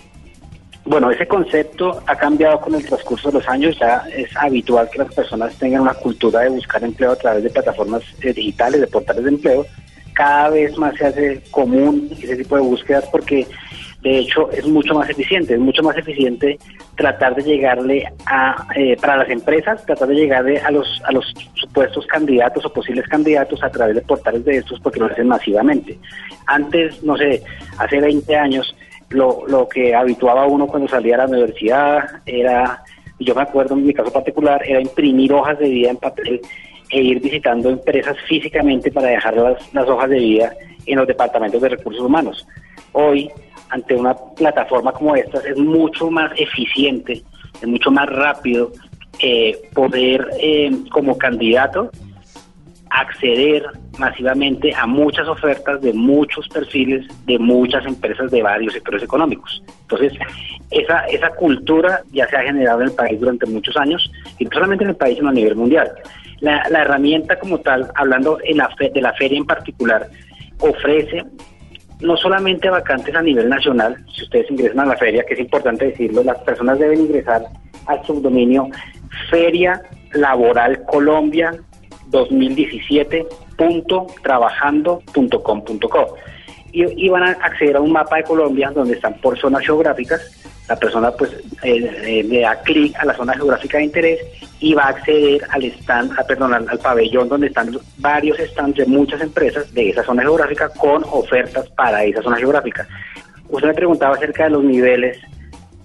Bueno, 0.85 1.09
ese 1.09 1.27
concepto 1.27 2.03
ha 2.05 2.15
cambiado 2.15 2.61
con 2.61 2.75
el 2.75 2.85
transcurso 2.85 3.29
de 3.29 3.39
los 3.39 3.49
años. 3.49 3.75
Ya 3.79 4.03
es 4.15 4.29
habitual 4.37 4.87
que 4.91 4.99
las 4.99 5.13
personas 5.13 5.57
tengan 5.57 5.81
una 5.81 5.95
cultura 5.95 6.41
de 6.41 6.49
buscar 6.49 6.83
empleo 6.83 7.11
a 7.11 7.15
través 7.15 7.43
de 7.43 7.49
plataformas 7.49 8.03
eh, 8.21 8.31
digitales, 8.31 8.81
de 8.81 8.87
portales 8.87 9.23
de 9.23 9.29
empleo. 9.31 9.65
Cada 10.13 10.49
vez 10.49 10.77
más 10.77 10.95
se 10.95 11.07
hace 11.07 11.41
común 11.49 12.07
ese 12.11 12.37
tipo 12.37 12.55
de 12.55 12.61
búsquedas 12.61 13.03
porque 13.11 13.47
de 14.01 14.19
hecho 14.19 14.51
es 14.51 14.65
mucho 14.67 14.93
más 14.93 15.09
eficiente, 15.09 15.55
es 15.55 15.59
mucho 15.59 15.81
más 15.81 15.97
eficiente 15.97 16.59
tratar 16.95 17.33
de 17.33 17.41
llegarle 17.41 18.05
a, 18.27 18.67
eh, 18.75 18.95
para 19.01 19.17
las 19.17 19.29
empresas, 19.29 19.83
tratar 19.87 20.07
de 20.07 20.15
llegarle 20.15 20.59
a 20.59 20.69
los, 20.69 21.01
a 21.05 21.11
los 21.11 21.33
supuestos 21.55 22.05
candidatos 22.05 22.63
o 22.63 22.71
posibles 22.71 23.07
candidatos 23.07 23.61
a 23.63 23.71
través 23.71 23.95
de 23.95 24.01
portales 24.01 24.45
de 24.45 24.57
estos 24.57 24.79
porque 24.79 24.99
lo 24.99 25.07
hacen 25.07 25.27
masivamente. 25.27 25.97
Antes, 26.45 27.01
no 27.03 27.17
sé, 27.17 27.41
hace 27.79 27.99
20 27.99 28.35
años, 28.35 28.75
lo, 29.09 29.45
lo 29.47 29.67
que 29.67 29.93
habituaba 29.93 30.45
uno 30.45 30.67
cuando 30.67 30.87
salía 30.87 31.15
a 31.15 31.19
la 31.19 31.25
universidad 31.25 32.21
era, 32.25 32.83
yo 33.19 33.35
me 33.35 33.41
acuerdo 33.41 33.75
en 33.75 33.85
mi 33.85 33.93
caso 33.93 34.11
particular, 34.11 34.61
era 34.65 34.81
imprimir 34.81 35.33
hojas 35.33 35.59
de 35.59 35.69
vida 35.69 35.89
en 35.91 35.97
papel 35.97 36.41
e 36.89 37.01
ir 37.01 37.21
visitando 37.21 37.69
empresas 37.69 38.17
físicamente 38.27 38.91
para 38.91 39.09
dejar 39.09 39.35
las, 39.37 39.73
las 39.73 39.87
hojas 39.87 40.09
de 40.09 40.19
vida 40.19 40.53
en 40.85 40.97
los 40.97 41.07
departamentos 41.07 41.61
de 41.61 41.69
recursos 41.69 42.01
humanos. 42.01 42.47
Hoy, 42.91 43.29
ante 43.69 43.95
una 43.95 44.15
plataforma 44.15 44.91
como 44.91 45.15
esta, 45.15 45.39
es 45.39 45.57
mucho 45.57 46.09
más 46.11 46.31
eficiente, 46.37 47.23
es 47.61 47.67
mucho 47.67 47.91
más 47.91 48.07
rápido 48.07 48.71
eh, 49.19 49.69
poder 49.73 50.29
eh, 50.39 50.71
como 50.91 51.17
candidato 51.17 51.89
acceder 52.89 53.65
masivamente 53.97 54.73
a 54.75 54.85
muchas 54.85 55.27
ofertas 55.27 55.81
de 55.81 55.93
muchos 55.93 56.47
perfiles 56.49 57.05
de 57.25 57.39
muchas 57.39 57.85
empresas 57.85 58.29
de 58.31 58.41
varios 58.41 58.73
sectores 58.73 59.03
económicos. 59.03 59.63
Entonces, 59.81 60.13
esa, 60.71 61.05
esa 61.05 61.29
cultura 61.31 62.01
ya 62.11 62.27
se 62.27 62.35
ha 62.37 62.43
generado 62.43 62.81
en 62.81 62.89
el 62.89 62.95
país 62.95 63.19
durante 63.19 63.45
muchos 63.45 63.75
años, 63.77 64.11
y 64.39 64.45
no 64.45 64.51
solamente 64.51 64.83
en 64.83 64.91
el 64.91 64.95
país, 64.95 65.17
sino 65.17 65.29
a 65.29 65.33
nivel 65.33 65.55
mundial. 65.55 65.91
La, 66.41 66.61
herramienta 66.67 67.39
como 67.39 67.59
tal, 67.59 67.89
hablando 67.95 68.39
en 68.43 68.57
la 68.57 68.69
de 68.77 69.01
la 69.01 69.13
feria 69.13 69.37
en 69.37 69.45
particular, 69.45 70.07
ofrece 70.59 71.23
no 72.01 72.17
solamente 72.17 72.69
vacantes 72.69 73.15
a 73.15 73.21
nivel 73.21 73.47
nacional, 73.47 73.95
si 74.13 74.23
ustedes 74.23 74.51
ingresan 74.51 74.79
a 74.79 74.85
la 74.85 74.97
feria, 74.97 75.23
que 75.23 75.33
es 75.33 75.39
importante 75.39 75.85
decirlo, 75.85 76.23
las 76.23 76.37
personas 76.39 76.77
deben 76.77 77.01
ingresar 77.01 77.43
al 77.87 78.05
subdominio 78.05 78.67
Feria 79.29 79.81
Laboral 80.13 80.83
Colombia 80.85 81.53
2017.trabajando.com.co 83.57 86.15
y, 86.71 87.05
y 87.05 87.09
van 87.09 87.23
a 87.23 87.31
acceder 87.31 87.75
a 87.77 87.81
un 87.81 87.91
mapa 87.91 88.17
de 88.17 88.23
Colombia 88.23 88.71
donde 88.73 88.95
están 88.95 89.15
por 89.21 89.39
zonas 89.39 89.63
geográficas. 89.65 90.21
La 90.67 90.75
persona 90.75 91.11
pues 91.11 91.31
eh, 91.61 91.91
eh, 92.03 92.25
le 92.27 92.41
da 92.41 92.59
clic 92.61 92.95
a 92.97 93.05
la 93.05 93.13
zona 93.13 93.33
geográfica 93.33 93.77
de 93.77 93.83
interés 93.83 94.19
y 94.59 94.73
va 94.73 94.85
a 94.85 94.89
acceder 94.89 95.45
al 95.51 95.63
stand, 95.63 96.11
perdón, 96.27 96.53
al, 96.53 96.79
pabellón 96.79 97.29
donde 97.29 97.47
están 97.47 97.77
varios 97.97 98.37
stands 98.39 98.77
de 98.77 98.85
muchas 98.85 99.21
empresas 99.21 99.71
de 99.73 99.89
esa 99.89 100.03
zona 100.03 100.23
geográfica 100.23 100.69
con 100.69 101.03
ofertas 101.11 101.69
para 101.69 102.03
esa 102.03 102.23
zona 102.23 102.37
geográfica. 102.37 102.87
Usted 103.47 103.67
me 103.67 103.73
preguntaba 103.75 104.15
acerca 104.15 104.45
de 104.45 104.49
los 104.51 104.63
niveles 104.63 105.19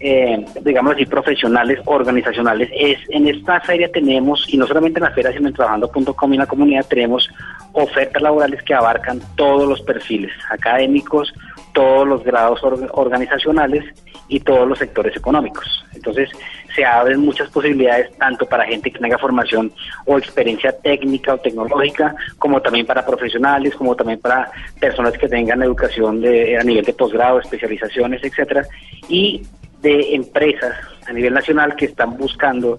eh, 0.02 0.44
digamos 0.62 0.94
así, 0.94 1.04
profesionales, 1.04 1.78
organizacionales. 1.84 2.70
Es 2.72 2.98
En 3.10 3.28
esta 3.28 3.60
feria 3.60 3.90
tenemos, 3.92 4.46
y 4.52 4.56
no 4.56 4.66
solamente 4.66 4.98
en 4.98 5.04
la 5.04 5.10
feria, 5.10 5.30
sino 5.32 5.48
en 5.48 5.54
trabajando.com 5.54 6.32
y 6.32 6.36
en 6.36 6.40
la 6.40 6.46
comunidad, 6.46 6.86
tenemos 6.88 7.28
ofertas 7.72 8.22
laborales 8.22 8.62
que 8.62 8.74
abarcan 8.74 9.20
todos 9.36 9.68
los 9.68 9.82
perfiles 9.82 10.32
académicos, 10.50 11.32
todos 11.74 12.08
los 12.08 12.24
grados 12.24 12.60
organizacionales 12.92 13.84
y 14.28 14.40
todos 14.40 14.66
los 14.66 14.78
sectores 14.78 15.14
económicos. 15.16 15.84
Entonces, 15.94 16.30
se 16.74 16.84
abren 16.84 17.20
muchas 17.20 17.50
posibilidades 17.50 18.16
tanto 18.16 18.46
para 18.46 18.64
gente 18.64 18.90
que 18.90 18.98
tenga 18.98 19.18
formación 19.18 19.72
o 20.06 20.16
experiencia 20.16 20.72
técnica 20.72 21.34
o 21.34 21.38
tecnológica, 21.38 22.14
como 22.38 22.62
también 22.62 22.86
para 22.86 23.04
profesionales, 23.04 23.74
como 23.74 23.94
también 23.94 24.20
para 24.20 24.50
personas 24.80 25.12
que 25.18 25.28
tengan 25.28 25.62
educación 25.62 26.22
de, 26.22 26.56
a 26.56 26.64
nivel 26.64 26.84
de 26.84 26.92
posgrado, 26.94 27.40
especializaciones, 27.40 28.22
etcétera. 28.24 28.66
Y 29.08 29.42
de 29.82 30.14
empresas 30.14 30.76
a 31.06 31.12
nivel 31.12 31.34
nacional 31.34 31.74
que 31.76 31.86
están 31.86 32.16
buscando 32.16 32.78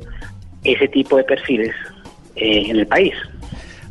ese 0.64 0.88
tipo 0.88 1.18
de 1.18 1.24
perfiles 1.24 1.76
eh, 2.36 2.66
en 2.68 2.78
el 2.78 2.88
país. 2.88 3.14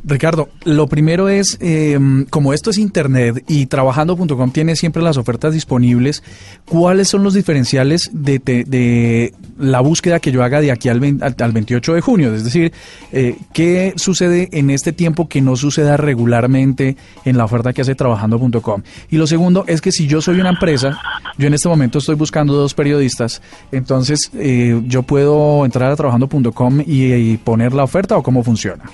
Ricardo, 0.04 0.48
lo 0.64 0.86
primero 0.86 1.28
es, 1.28 1.58
em, 1.60 2.24
como 2.26 2.54
esto 2.54 2.70
es 2.70 2.78
Internet 2.78 3.44
y 3.48 3.66
trabajando.com 3.66 4.50
tiene 4.50 4.74
siempre 4.76 5.02
las 5.02 5.16
ofertas 5.16 5.52
disponibles, 5.52 6.22
¿cuáles 6.64 7.08
son 7.08 7.22
los 7.22 7.34
diferenciales 7.34 8.10
de, 8.12 8.38
de, 8.38 9.34
la 9.58 9.80
búsqueda 9.80 10.18
que 10.18 10.32
yo 10.32 10.42
haga 10.42 10.60
de 10.60 10.70
aquí 10.70 10.88
al, 10.88 11.18
al 11.20 11.52
28 11.52 11.94
de 11.94 12.00
junio? 12.00 12.34
Es 12.34 12.44
decir, 12.44 12.72
eh, 13.12 13.36
¿qué 13.52 13.92
sucede 13.96 14.48
en 14.52 14.70
este 14.70 14.92
tiempo 14.92 15.28
que 15.28 15.42
no 15.42 15.56
suceda 15.56 15.96
regularmente 15.98 16.96
en 17.24 17.36
la 17.36 17.44
oferta 17.44 17.72
que 17.72 17.82
hace 17.82 17.94
trabajando.com? 17.94 18.82
Y 19.10 19.16
lo 19.16 19.26
segundo 19.26 19.64
es 19.66 19.80
que 19.80 19.92
si 19.92 20.06
yo 20.06 20.22
soy 20.22 20.40
una 20.40 20.50
empresa, 20.50 20.98
yo 21.36 21.46
en 21.46 21.54
este 21.54 21.68
momento 21.68 21.98
estoy 21.98 22.14
buscando 22.14 22.54
dos 22.54 22.72
periodistas, 22.72 23.42
entonces 23.70 24.30
eh, 24.34 24.80
yo 24.86 25.02
puedo 25.02 25.64
entrar 25.66 25.92
a 25.92 25.96
trabajando.com 25.96 26.82
y 26.86 27.36
poner 27.38 27.74
la 27.74 27.84
oferta 27.84 28.16
o 28.16 28.22
cómo 28.22 28.42
funciona. 28.42 28.84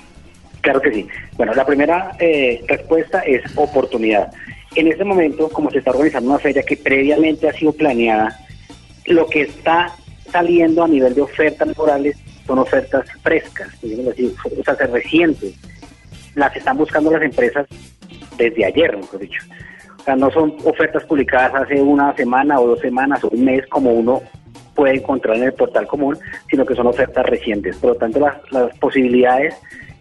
Claro 0.61 0.81
que 0.81 0.91
sí. 0.91 1.07
Bueno, 1.35 1.53
la 1.53 1.65
primera 1.65 2.11
eh, 2.19 2.63
respuesta 2.67 3.19
es 3.21 3.41
oportunidad. 3.55 4.31
En 4.75 4.87
este 4.87 5.03
momento, 5.03 5.49
como 5.49 5.71
se 5.71 5.79
está 5.79 5.91
organizando 5.91 6.29
una 6.29 6.39
feria 6.39 6.63
que 6.63 6.77
previamente 6.77 7.47
ha 7.47 7.53
sido 7.53 7.71
planeada, 7.71 8.37
lo 9.05 9.27
que 9.27 9.41
está 9.41 9.95
saliendo 10.31 10.83
a 10.83 10.87
nivel 10.87 11.15
de 11.15 11.21
ofertas 11.21 11.67
laborales 11.67 12.17
son 12.45 12.59
ofertas 12.59 13.05
frescas, 13.21 13.67
así, 13.73 14.33
o 14.57 14.63
sea, 14.63 14.87
recientes. 14.87 15.55
Las 16.35 16.55
están 16.55 16.77
buscando 16.77 17.11
las 17.11 17.21
empresas 17.21 17.67
desde 18.37 18.65
ayer, 18.65 18.95
mejor 18.95 19.19
dicho. 19.19 19.41
O 19.99 20.03
sea, 20.03 20.15
no 20.15 20.31
son 20.31 20.55
ofertas 20.63 21.03
publicadas 21.05 21.53
hace 21.55 21.81
una 21.81 22.15
semana 22.15 22.59
o 22.59 22.67
dos 22.67 22.79
semanas 22.79 23.23
o 23.23 23.29
un 23.29 23.43
mes 23.43 23.65
como 23.67 23.91
uno 23.91 24.21
puede 24.75 24.95
encontrar 24.95 25.37
en 25.37 25.43
el 25.43 25.53
portal 25.53 25.87
común, 25.87 26.17
sino 26.49 26.65
que 26.65 26.75
son 26.75 26.87
ofertas 26.87 27.25
recientes. 27.25 27.75
Por 27.77 27.91
lo 27.91 27.95
tanto, 27.95 28.19
las, 28.19 28.35
las 28.51 28.77
posibilidades 28.77 29.55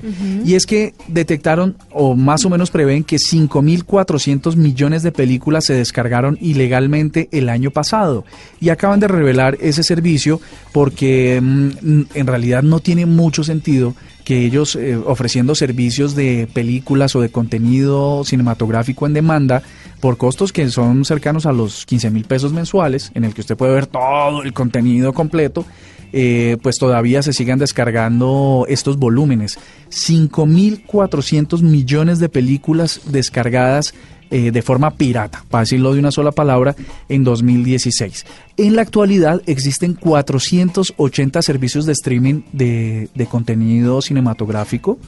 Y 0.44 0.54
es 0.54 0.64
que 0.64 0.94
detectaron 1.08 1.76
o 1.90 2.14
más 2.14 2.44
o 2.44 2.50
menos 2.50 2.70
prevén 2.70 3.04
que 3.04 3.16
5.400 3.16 4.56
millones 4.56 5.02
de 5.02 5.12
películas 5.12 5.64
se 5.66 5.74
descargaron 5.74 6.38
ilegalmente 6.40 7.28
el 7.32 7.48
año 7.48 7.70
pasado. 7.70 8.24
Y 8.60 8.70
acaban 8.70 9.00
de 9.00 9.08
revelar 9.08 9.58
ese 9.60 9.82
servicio 9.82 10.40
porque 10.72 11.40
mm, 11.42 12.02
en 12.14 12.26
realidad 12.26 12.62
no 12.62 12.80
tiene 12.80 13.06
mucho 13.06 13.44
sentido 13.44 13.94
que 14.24 14.44
ellos 14.44 14.74
eh, 14.74 14.96
ofreciendo 14.96 15.54
servicios 15.54 16.16
de 16.16 16.48
películas 16.52 17.14
o 17.14 17.20
de 17.20 17.28
contenido 17.28 18.24
cinematográfico 18.24 19.06
en 19.06 19.14
demanda 19.14 19.62
por 20.00 20.16
costos 20.16 20.52
que 20.52 20.68
son 20.68 21.04
cercanos 21.04 21.46
a 21.46 21.52
los 21.52 21.86
15 21.86 22.10
mil 22.10 22.24
pesos 22.24 22.52
mensuales, 22.52 23.12
en 23.14 23.24
el 23.24 23.34
que 23.34 23.42
usted 23.42 23.56
puede 23.56 23.74
ver 23.74 23.86
todo 23.86 24.42
el 24.42 24.52
contenido 24.52 25.12
completo, 25.12 25.64
eh, 26.12 26.56
pues 26.62 26.78
todavía 26.78 27.22
se 27.22 27.32
sigan 27.32 27.58
descargando 27.58 28.66
estos 28.68 28.98
volúmenes. 28.98 29.58
5.400 29.90 31.62
millones 31.62 32.18
de 32.18 32.28
películas 32.28 33.00
descargadas 33.06 33.94
eh, 34.28 34.50
de 34.50 34.62
forma 34.62 34.90
pirata, 34.90 35.44
para 35.50 35.62
decirlo 35.62 35.92
de 35.92 36.00
una 36.00 36.10
sola 36.10 36.32
palabra, 36.32 36.74
en 37.08 37.22
2016. 37.22 38.26
En 38.56 38.74
la 38.74 38.82
actualidad 38.82 39.40
existen 39.46 39.94
480 39.94 41.42
servicios 41.42 41.86
de 41.86 41.92
streaming 41.92 42.42
de, 42.52 43.08
de 43.14 43.26
contenido 43.26 44.02
cinematográfico 44.02 44.98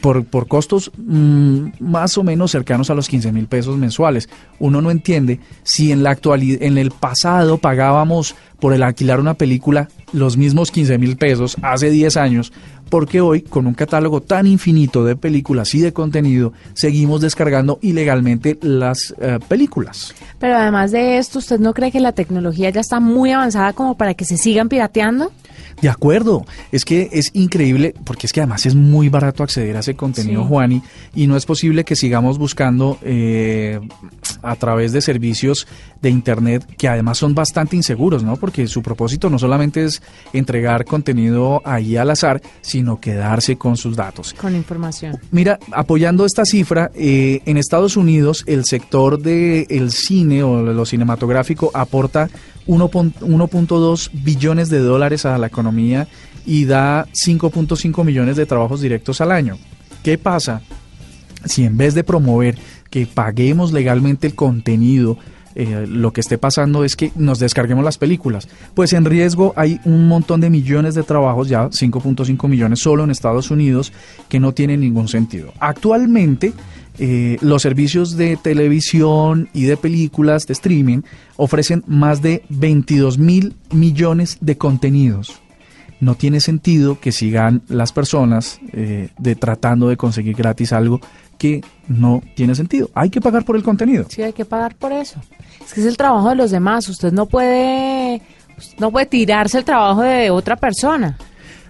por, 0.00 0.24
por 0.24 0.48
costos 0.48 0.90
mmm, 0.96 1.68
más 1.80 2.18
o 2.18 2.22
menos 2.22 2.50
cercanos 2.50 2.90
a 2.90 2.94
los 2.94 3.08
15 3.08 3.32
mil 3.32 3.46
pesos 3.46 3.76
mensuales. 3.76 4.28
Uno 4.58 4.80
no 4.80 4.90
entiende 4.90 5.40
si 5.62 5.92
en 5.92 6.02
la 6.02 6.10
actualidad, 6.10 6.62
en 6.62 6.78
el 6.78 6.90
pasado 6.90 7.58
pagábamos 7.58 8.34
por 8.60 8.74
el 8.74 8.82
alquilar 8.82 9.20
una 9.20 9.34
película 9.34 9.88
los 10.12 10.36
mismos 10.36 10.70
15 10.70 10.98
mil 10.98 11.16
pesos 11.16 11.56
hace 11.62 11.90
10 11.90 12.16
años, 12.16 12.52
porque 12.90 13.20
hoy, 13.20 13.42
con 13.42 13.66
un 13.66 13.74
catálogo 13.74 14.20
tan 14.20 14.46
infinito 14.46 15.04
de 15.04 15.16
películas 15.16 15.74
y 15.74 15.80
de 15.80 15.92
contenido, 15.92 16.52
seguimos 16.74 17.20
descargando 17.20 17.78
ilegalmente 17.80 18.58
las 18.60 19.12
uh, 19.12 19.38
películas. 19.48 20.14
Pero 20.38 20.56
además 20.56 20.90
de 20.90 21.18
esto, 21.18 21.38
¿usted 21.38 21.60
no 21.60 21.72
cree 21.72 21.92
que 21.92 22.00
la 22.00 22.12
tecnología 22.12 22.70
ya 22.70 22.80
está 22.80 23.00
muy 23.00 23.30
avanzada 23.30 23.72
como 23.72 23.96
para 23.96 24.14
que 24.14 24.24
se 24.24 24.36
sigan 24.36 24.68
pirateando? 24.68 25.32
De 25.82 25.88
acuerdo, 25.88 26.44
es 26.72 26.84
que 26.84 27.08
es 27.12 27.30
increíble, 27.34 27.94
porque 28.04 28.26
es 28.26 28.32
que 28.32 28.40
además 28.40 28.66
es 28.66 28.74
muy 28.74 29.08
barato 29.08 29.42
acceder 29.42 29.76
a 29.76 29.80
ese 29.80 29.94
contenido, 29.94 30.42
sí. 30.42 30.48
Juani, 30.48 30.82
y 31.14 31.26
no 31.26 31.36
es 31.36 31.46
posible 31.46 31.84
que 31.84 31.96
sigamos 31.96 32.38
buscando 32.38 32.98
eh, 33.02 33.80
a 34.42 34.56
través 34.56 34.92
de 34.92 35.00
servicios 35.00 35.66
de 36.02 36.10
Internet 36.10 36.66
que 36.78 36.88
además 36.88 37.18
son 37.18 37.34
bastante 37.34 37.76
inseguros, 37.76 38.22
¿no? 38.22 38.36
Porque 38.36 38.66
su 38.66 38.82
propósito 38.82 39.28
no 39.30 39.38
solamente 39.38 39.84
es 39.84 40.02
entregar 40.32 40.84
contenido 40.84 41.62
ahí 41.64 41.96
al 41.96 42.10
azar, 42.10 42.40
sino 42.60 43.00
quedarse 43.00 43.56
con 43.56 43.76
sus 43.76 43.96
datos. 43.96 44.34
Con 44.34 44.56
información. 44.56 45.18
Mira, 45.30 45.58
apoyando 45.72 46.24
esta 46.24 46.44
cifra, 46.44 46.90
eh, 46.94 47.40
en 47.44 47.56
Estados 47.56 47.96
Unidos 47.96 48.44
el 48.46 48.64
sector 48.64 49.20
del 49.20 49.66
el 49.68 49.90
cine 49.92 50.42
o 50.42 50.62
lo 50.62 50.86
cinematográfico 50.86 51.70
aporta 51.74 52.28
1.2 52.70 54.10
billones 54.12 54.70
de 54.70 54.78
dólares 54.78 55.26
a 55.26 55.36
la 55.38 55.48
economía 55.48 56.06
y 56.46 56.64
da 56.64 57.06
5.5 57.12 58.04
millones 58.04 58.36
de 58.36 58.46
trabajos 58.46 58.80
directos 58.80 59.20
al 59.20 59.32
año. 59.32 59.58
¿Qué 60.02 60.18
pasa 60.18 60.62
si 61.44 61.64
en 61.64 61.76
vez 61.76 61.94
de 61.94 62.04
promover 62.04 62.56
que 62.90 63.06
paguemos 63.06 63.72
legalmente 63.72 64.26
el 64.26 64.34
contenido, 64.34 65.18
eh, 65.54 65.86
lo 65.88 66.12
que 66.12 66.20
esté 66.20 66.38
pasando 66.38 66.84
es 66.84 66.96
que 66.96 67.12
nos 67.16 67.38
descarguemos 67.38 67.84
las 67.84 67.98
películas. 67.98 68.48
Pues 68.74 68.92
en 68.92 69.04
riesgo 69.04 69.52
hay 69.56 69.80
un 69.84 70.06
montón 70.06 70.40
de 70.40 70.50
millones 70.50 70.94
de 70.94 71.02
trabajos, 71.02 71.48
ya 71.48 71.68
5.5 71.68 72.48
millones 72.48 72.80
solo 72.80 73.04
en 73.04 73.10
Estados 73.10 73.50
Unidos, 73.50 73.92
que 74.28 74.40
no 74.40 74.52
tienen 74.52 74.80
ningún 74.80 75.08
sentido. 75.08 75.52
Actualmente, 75.58 76.52
eh, 76.98 77.38
los 77.40 77.62
servicios 77.62 78.16
de 78.16 78.36
televisión 78.36 79.48
y 79.54 79.64
de 79.64 79.76
películas 79.76 80.46
de 80.46 80.52
streaming 80.52 81.00
ofrecen 81.36 81.82
más 81.86 82.20
de 82.20 82.44
22 82.50 83.18
mil 83.18 83.54
millones 83.72 84.38
de 84.40 84.58
contenidos. 84.58 85.40
No 86.00 86.14
tiene 86.14 86.40
sentido 86.40 86.98
que 87.00 87.12
sigan 87.12 87.62
las 87.68 87.92
personas 87.92 88.60
eh, 88.72 89.08
de 89.18 89.34
tratando 89.34 89.88
de 89.88 89.96
conseguir 89.96 90.34
gratis 90.34 90.72
algo 90.72 91.00
que 91.40 91.62
no 91.88 92.22
tiene 92.36 92.54
sentido. 92.54 92.90
Hay 92.94 93.08
que 93.08 93.20
pagar 93.22 93.44
por 93.46 93.56
el 93.56 93.62
contenido. 93.62 94.04
Sí, 94.10 94.22
hay 94.22 94.34
que 94.34 94.44
pagar 94.44 94.74
por 94.76 94.92
eso. 94.92 95.18
Es 95.64 95.72
que 95.72 95.80
es 95.80 95.86
el 95.86 95.96
trabajo 95.96 96.28
de 96.28 96.34
los 96.36 96.50
demás. 96.50 96.86
Usted 96.88 97.12
no 97.12 97.24
puede, 97.24 98.20
no 98.78 98.90
puede 98.90 99.06
tirarse 99.06 99.56
el 99.58 99.64
trabajo 99.64 100.02
de 100.02 100.28
otra 100.30 100.56
persona. 100.56 101.16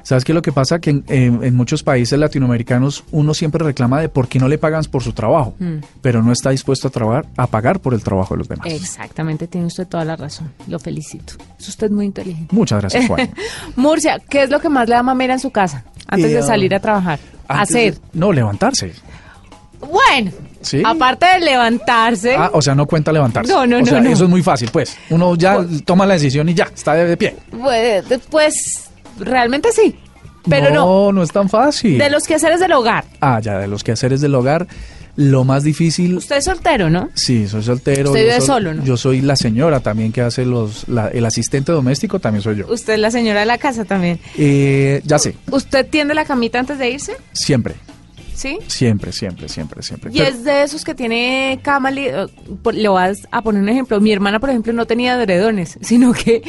¿Sabes 0.03 0.25
qué 0.25 0.33
lo 0.35 0.43
que 0.43 0.51
pasa? 0.51 0.81
Que 0.81 0.91
en, 0.91 1.05
en- 1.09 1.45
en 1.45 1.55
muchos 1.55 1.83
países 1.85 2.19
latinoamericanos 2.19 3.05
uno 3.13 3.33
siempre 3.33 3.65
reclama 3.65 4.01
de 4.01 4.09
por 4.09 4.27
qué 4.29 4.41
no 4.41 4.49
le 4.49 4.59
pagan 4.59 4.83
por 4.91 5.03
su 5.05 5.13
trabajo, 5.13 5.55
Mm. 5.61 5.77
pero 6.03 6.21
no 6.23 6.33
está 6.33 6.51
dispuesto 6.51 6.89
a, 6.89 6.91
trabajar, 6.91 7.27
a 7.37 7.47
pagar 7.47 7.79
por 7.79 7.95
el 7.95 8.03
trabajo 8.03 8.35
de 8.35 8.39
los 8.39 8.49
demás. 8.49 8.67
Exactamente, 8.73 9.47
tiene 9.47 9.67
usted 9.69 9.87
toda 9.87 10.05
la 10.05 10.17
razón. 10.17 10.51
Lo 10.67 10.81
felicito. 10.81 11.35
Es 11.61 11.69
usted 11.69 11.91
muy 11.93 12.07
inteligente. 12.07 12.53
Muchas 12.57 12.81
gracias, 12.81 13.07
Juan. 13.07 13.31
Murcia, 13.77 14.19
¿qué 14.29 14.43
es 14.43 14.51
lo 14.51 14.59
que 14.59 14.69
más 14.69 14.89
le 14.89 14.97
da 14.97 15.03
mamera 15.05 15.35
en 15.35 15.41
su 15.41 15.51
casa 15.51 15.85
antes 16.09 16.33
Eh, 16.33 16.35
de 16.35 16.43
salir 16.43 16.75
a 16.75 16.81
trabajar? 16.81 17.21
Hacer. 17.47 17.95
de- 17.95 18.01
no, 18.15 18.33
levantarse. 18.33 18.93
Bueno, 19.81 20.31
Sí. 20.63 20.83
aparte 20.85 21.27
de 21.27 21.41
levantarse, 21.41 22.35
Ah, 22.37 22.51
o 22.53 22.61
sea, 22.61 22.75
no 22.75 22.87
cuenta 22.87 23.13
levantarse. 23.13 23.53
No, 23.53 23.67
no, 23.67 23.77
o 23.79 23.81
no, 23.81 23.87
sea, 23.87 24.01
no. 24.01 24.11
Eso 24.11 24.25
es 24.25 24.31
muy 24.31 24.43
fácil, 24.43 24.69
pues. 24.73 24.97
Uno 25.09 25.35
ya 25.37 25.59
toma 25.85 26.05
la 26.07 26.15
decisión 26.15 26.49
y 26.49 26.55
ya, 26.55 26.65
está 26.75 26.95
de, 26.95 27.07
de 27.07 27.17
pie. 27.17 27.37
pues, 27.51 28.05
pues, 28.31 28.91
realmente 29.19 29.71
sí. 29.73 29.97
Pero 30.49 30.71
no, 30.71 30.75
no, 31.07 31.13
no 31.13 31.23
es 31.23 31.31
tan 31.33 31.49
fácil. 31.49 31.99
de 31.99 32.09
los 32.11 32.27
quehaceres 32.27 32.61
del 32.61 32.73
hogar. 32.73 33.05
Ah, 33.21 33.41
ya, 33.43 33.59
de 33.59 33.69
los 33.69 33.85
quehaceres 33.85 34.21
del 34.23 34.35
hogar, 34.35 34.67
lo 35.17 35.45
más 35.45 35.65
difícil... 35.65 36.17
Usted 36.17 36.37
es 36.39 36.45
soltero, 36.47 36.89
¿no? 36.89 37.11
Sí, 37.15 37.47
soy 37.47 37.63
soltero. 37.63 38.11
Usted 38.11 38.23
vive 38.25 38.41
solo, 38.41 38.73
¿no? 38.73 38.83
Yo 38.83 38.97
soy 38.97 39.21
la 39.21 39.37
señora 39.37 39.81
también 39.81 40.13
que 40.13 40.23
hace 40.23 40.47
los... 40.47 40.89
la- 40.89 41.09
el 41.09 41.27
asistente 41.27 41.73
doméstico 41.73 42.21
también 42.21 42.43
soy 42.43 42.57
yo. 42.57 42.67
Usted 42.73 42.95
es 42.95 42.99
la 43.01 43.11
señora 43.11 43.41
de 43.41 43.47
la 43.47 43.59
casa 43.59 43.85
también. 43.85 44.19
Eh, 44.39 45.03
ya 45.05 45.19
sé, 45.19 45.37
¿Usted 45.51 45.87
tiende 45.89 46.15
la 46.15 46.25
camita 46.25 46.59
antes 46.59 46.79
de 46.79 46.91
irse? 46.91 47.17
siempre, 47.33 47.75
¿Sí? 48.41 48.59
siempre, 48.69 49.13
siempre, 49.13 49.51
siempre, 49.51 49.83
siempre. 49.83 50.11
Y 50.15 50.19
Pero- 50.19 50.31
es 50.31 50.45
de 50.45 50.63
esos 50.63 50.83
que 50.83 50.95
tiene 50.95 51.59
cama. 51.63 51.91
li- 51.91 52.07
eh, 52.09 52.27
Le 52.73 52.89
voy 52.89 53.03
a 53.31 53.43
poner 53.43 53.61
un 53.63 53.69
ejemplo. 53.69 54.01
Mi 54.01 54.13
hermana, 54.13 54.41
por 54.41 54.49
ejemplo, 54.49 54.73
no 54.73 54.87
tenía 54.87 55.13
edredones, 55.21 55.77
sino 55.83 56.13
que 56.15 56.43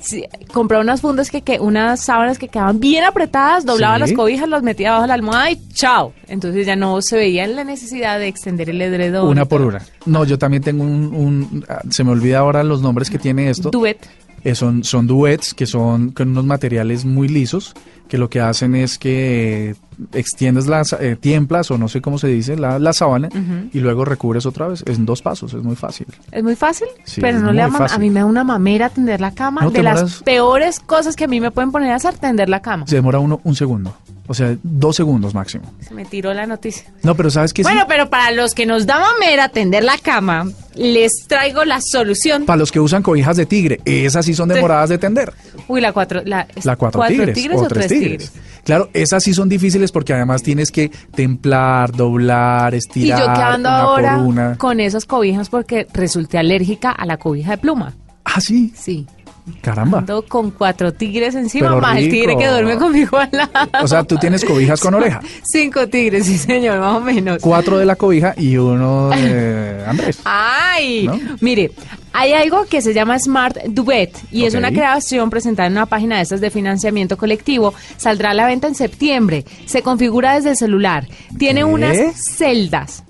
sí, 0.00 0.24
compraba 0.54 0.82
unas 0.82 1.02
fundas 1.02 1.30
que, 1.30 1.42
que 1.42 1.60
unas 1.60 2.00
sábanas 2.00 2.38
que 2.38 2.48
quedaban 2.48 2.80
bien 2.80 3.04
apretadas, 3.04 3.66
doblaba 3.66 3.96
Sí. 3.96 4.00
las 4.00 4.12
cobijas, 4.14 4.48
las 4.48 4.62
metía 4.62 4.92
bajo 4.92 5.06
la 5.06 5.14
almohada 5.14 5.50
y 5.50 5.68
chao. 5.74 6.14
Entonces 6.28 6.66
ya 6.66 6.76
no 6.76 7.02
se 7.02 7.16
veía 7.16 7.46
la 7.46 7.64
necesidad 7.64 8.18
de 8.18 8.28
extender 8.28 8.70
el 8.70 8.80
edredón. 8.80 9.28
Una 9.28 9.44
por 9.44 9.60
una. 9.60 9.82
No, 10.06 10.24
yo 10.24 10.38
también 10.38 10.62
tengo 10.62 10.82
un, 10.84 11.14
un- 11.14 11.64
ah, 11.68 11.82
se 11.90 12.04
me 12.04 12.12
olvida 12.12 12.38
ahora 12.38 12.64
los 12.64 12.80
nombres 12.80 13.10
que 13.10 13.18
tiene 13.18 13.50
esto. 13.50 13.68
Duet. 13.70 13.98
Eh, 14.44 14.54
son, 14.54 14.84
son 14.84 15.06
duets 15.06 15.52
que 15.54 15.66
son 15.66 16.10
con 16.10 16.28
unos 16.30 16.44
materiales 16.44 17.04
muy 17.04 17.28
lisos 17.28 17.74
que 18.08 18.16
lo 18.18 18.30
que 18.30 18.40
hacen 18.40 18.74
es 18.74 18.96
que 18.98 19.70
eh, 19.70 19.74
extiendes 20.12 20.66
las 20.66 20.94
eh, 20.94 21.16
tiemplas 21.16 21.70
o 21.70 21.76
no 21.76 21.88
sé 21.88 22.00
cómo 22.00 22.18
se 22.18 22.28
dice 22.28 22.56
la, 22.56 22.78
la 22.78 22.92
sábana 22.94 23.28
y 23.72 23.80
luego 23.80 24.04
recubres 24.04 24.46
otra 24.46 24.68
vez. 24.68 24.82
Es 24.86 24.96
en 24.96 25.04
dos 25.04 25.20
pasos, 25.20 25.52
es 25.52 25.62
muy 25.62 25.76
fácil. 25.76 26.06
Es 26.32 26.42
muy 26.42 26.56
fácil, 26.56 26.88
Sí, 27.04 27.20
pero 27.20 27.40
no 27.40 27.52
le 27.52 27.68
fácil. 27.70 27.96
a 27.96 27.98
mí 27.98 28.08
me 28.10 28.20
da 28.20 28.26
una 28.26 28.44
mamera 28.44 28.88
tender 28.88 29.20
la 29.20 29.32
cama. 29.32 29.60
No, 29.62 29.70
de 29.70 29.82
las 29.82 30.22
peores 30.22 30.80
cosas 30.80 31.16
que 31.16 31.24
a 31.24 31.28
mí 31.28 31.40
me 31.40 31.50
pueden 31.50 31.70
poner 31.70 31.92
a 31.92 31.96
hacer, 31.96 32.16
tender 32.16 32.48
la 32.48 32.60
cama. 32.62 32.86
Se 32.86 32.96
demora 32.96 33.18
uno 33.18 33.40
un 33.44 33.54
segundo, 33.54 33.94
o 34.28 34.34
sea, 34.34 34.56
dos 34.62 34.94
segundos 34.94 35.34
máximo. 35.34 35.72
Se 35.80 35.94
me 35.94 36.04
tiró 36.04 36.32
la 36.34 36.46
noticia. 36.46 36.84
No, 37.02 37.16
pero 37.16 37.30
sabes 37.30 37.52
que 37.52 37.62
Bueno, 37.62 37.86
pero 37.88 38.08
para 38.10 38.30
los 38.30 38.54
que 38.54 38.66
nos 38.66 38.86
da 38.86 39.00
mamera 39.00 39.48
tender 39.48 39.82
la 39.82 39.98
cama, 39.98 40.46
les 40.76 41.12
traigo 41.26 41.64
la 41.64 41.80
solución. 41.80 42.44
para 42.44 42.58
los 42.58 42.70
que 42.70 42.78
usan 42.78 43.02
cobijas 43.02 43.36
de 43.36 43.46
tigre, 43.46 43.80
esas 43.84 44.24
sí 44.26 44.34
son 44.34 44.48
demoradas 44.50 44.90
de 44.90 44.98
tender. 44.98 45.32
Uy, 45.66 45.80
la 45.80 45.92
cuatro, 45.92 46.22
la, 46.24 46.46
La 46.62 46.76
cuatro, 46.76 47.02
tigres, 47.08 47.36
o, 47.56 47.66
tres 47.66 47.88
tigres. 47.88 48.32
Claro, 48.64 48.90
esas 48.92 49.22
sí 49.24 49.32
son 49.32 49.48
difíciles 49.48 49.90
porque 49.92 50.12
además 50.12 50.42
tienes 50.42 50.70
que 50.70 50.90
templar, 51.14 51.90
doblar, 51.92 52.74
Y 52.74 52.76
estirar. 52.76 53.18
yo 53.20 53.24
que 53.26 53.40
ando 53.42 53.68
una 53.68 53.78
ahora 53.78 54.16
por 54.16 54.26
una. 54.26 54.56
con 54.58 54.78
esas 54.80 55.06
cobijas 55.06 55.48
porque 55.48 55.86
resulté 55.94 56.36
alérgica 56.38 56.90
a 56.90 57.06
la 57.06 57.16
cobija 57.16 57.52
de 57.52 57.58
pluma. 57.58 57.94
Ah, 58.24 58.42
sí, 58.42 58.72
Sí. 58.76 59.06
Caramba. 59.60 59.98
Ando 59.98 60.22
con 60.26 60.50
cuatro 60.50 60.92
tigres 60.92 61.34
encima, 61.34 61.68
Pero 61.68 61.80
más 61.80 61.98
el 61.98 62.10
tigre 62.10 62.36
que 62.36 62.46
duerme 62.46 62.76
conmigo 62.76 63.18
al 63.18 63.30
lado. 63.32 63.70
O 63.82 63.88
sea, 63.88 64.04
tú 64.04 64.16
tienes 64.16 64.44
cobijas 64.44 64.80
con 64.80 64.94
oreja. 64.94 65.20
Cinco 65.44 65.86
tigres, 65.88 66.26
sí, 66.26 66.38
señor, 66.38 66.80
más 66.80 66.96
o 66.96 67.00
menos. 67.00 67.38
Cuatro 67.40 67.78
de 67.78 67.84
la 67.86 67.96
cobija 67.96 68.34
y 68.36 68.56
uno 68.56 69.10
de 69.10 69.84
Andrés. 69.86 70.20
¡Ay! 70.24 71.06
¿No? 71.06 71.18
Mire, 71.40 71.70
hay 72.12 72.32
algo 72.32 72.64
que 72.64 72.82
se 72.82 72.94
llama 72.94 73.18
Smart 73.18 73.56
Duet 73.68 74.10
y 74.32 74.44
es 74.44 74.54
una 74.54 74.70
creación 74.70 75.30
presentada 75.30 75.66
en 75.66 75.72
una 75.72 75.86
página 75.86 76.16
de 76.16 76.22
estas 76.22 76.40
de 76.40 76.50
financiamiento 76.50 77.16
colectivo. 77.16 77.74
Saldrá 77.96 78.30
a 78.30 78.34
la 78.34 78.46
venta 78.46 78.66
en 78.66 78.74
septiembre. 78.74 79.44
Se 79.66 79.82
configura 79.82 80.34
desde 80.34 80.50
el 80.50 80.56
celular. 80.56 81.06
Tiene 81.38 81.60
¿Qué? 81.60 81.64
unas 81.64 81.96
celdas 82.36 83.04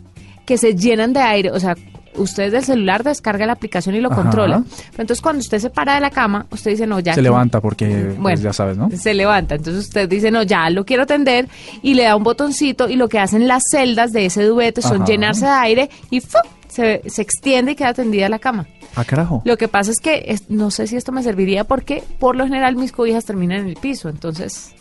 que 0.45 0.59
se 0.59 0.75
llenan 0.75 1.13
de 1.13 1.21
aire, 1.21 1.51
o 1.51 1.61
sea, 1.61 1.77
usted 2.19 2.53
del 2.53 2.65
celular 2.65 3.03
descarga 3.05 3.47
la 3.47 3.53
aplicación 3.55 3.95
y 3.95 4.01
lo 4.01 4.11
Ajá. 4.13 4.23
controla. 4.23 4.63
Pero 4.91 5.03
entonces 5.03 5.23
cuando 5.23 5.41
usted 5.41 5.59
se 5.59 5.71
para 5.71 5.95
de 5.95 6.01
la 6.01 6.11
cama, 6.11 6.47
usted 6.51 6.73
dice, 6.73 6.87
no, 6.87 7.01
ya. 7.01 7.15
Se 7.15 7.23
levanta 7.23 7.61
porque, 7.61 7.87
pues, 7.87 8.19
Bueno, 8.19 8.41
ya 8.43 8.53
sabes, 8.53 8.77
¿no? 8.77 8.91
Se 8.91 9.15
levanta. 9.15 9.55
Entonces 9.55 9.85
usted 9.85 10.09
dice, 10.09 10.31
no, 10.31 10.43
ya 10.43 10.69
lo 10.71 10.85
quiero 10.85 11.07
tender 11.07 11.49
y 11.83 11.95
le 11.95 12.05
da 12.05 12.17
un 12.17 12.25
botoncito 12.25 12.89
y 12.89 12.97
lo 12.97 13.09
que 13.09 13.19
hacen 13.19 13.47
las 13.49 13.63
celdas 13.71 14.13
de 14.13 14.27
ese 14.27 14.45
duete 14.45 14.83
son 14.83 14.97
Ajá. 14.99 15.05
llenarse 15.07 15.47
de 15.47 15.53
aire 15.53 15.91
y 16.11 16.21
¡fu! 16.21 16.39
Se, 16.69 17.03
se 17.07 17.23
extiende 17.23 17.73
y 17.73 17.75
queda 17.75 17.95
tendida 17.95 18.29
la 18.29 18.39
cama. 18.39 18.67
Ah, 18.95 19.05
carajo. 19.05 19.43
Lo 19.45 19.57
que 19.57 19.69
pasa 19.69 19.91
es 19.91 20.01
que 20.01 20.25
es- 20.29 20.51
no 20.51 20.71
sé 20.71 20.87
si 20.87 20.97
esto 20.97 21.13
me 21.13 21.23
serviría 21.23 21.65
porque 21.65 22.05
por 22.19 22.37
lo 22.37 22.45
general 22.45 22.77
mis 22.77 22.93
cobijas 22.93 23.25
terminan 23.25 23.61
en 23.61 23.69
el 23.69 23.77
piso. 23.77 24.09
Entonces 24.09 24.73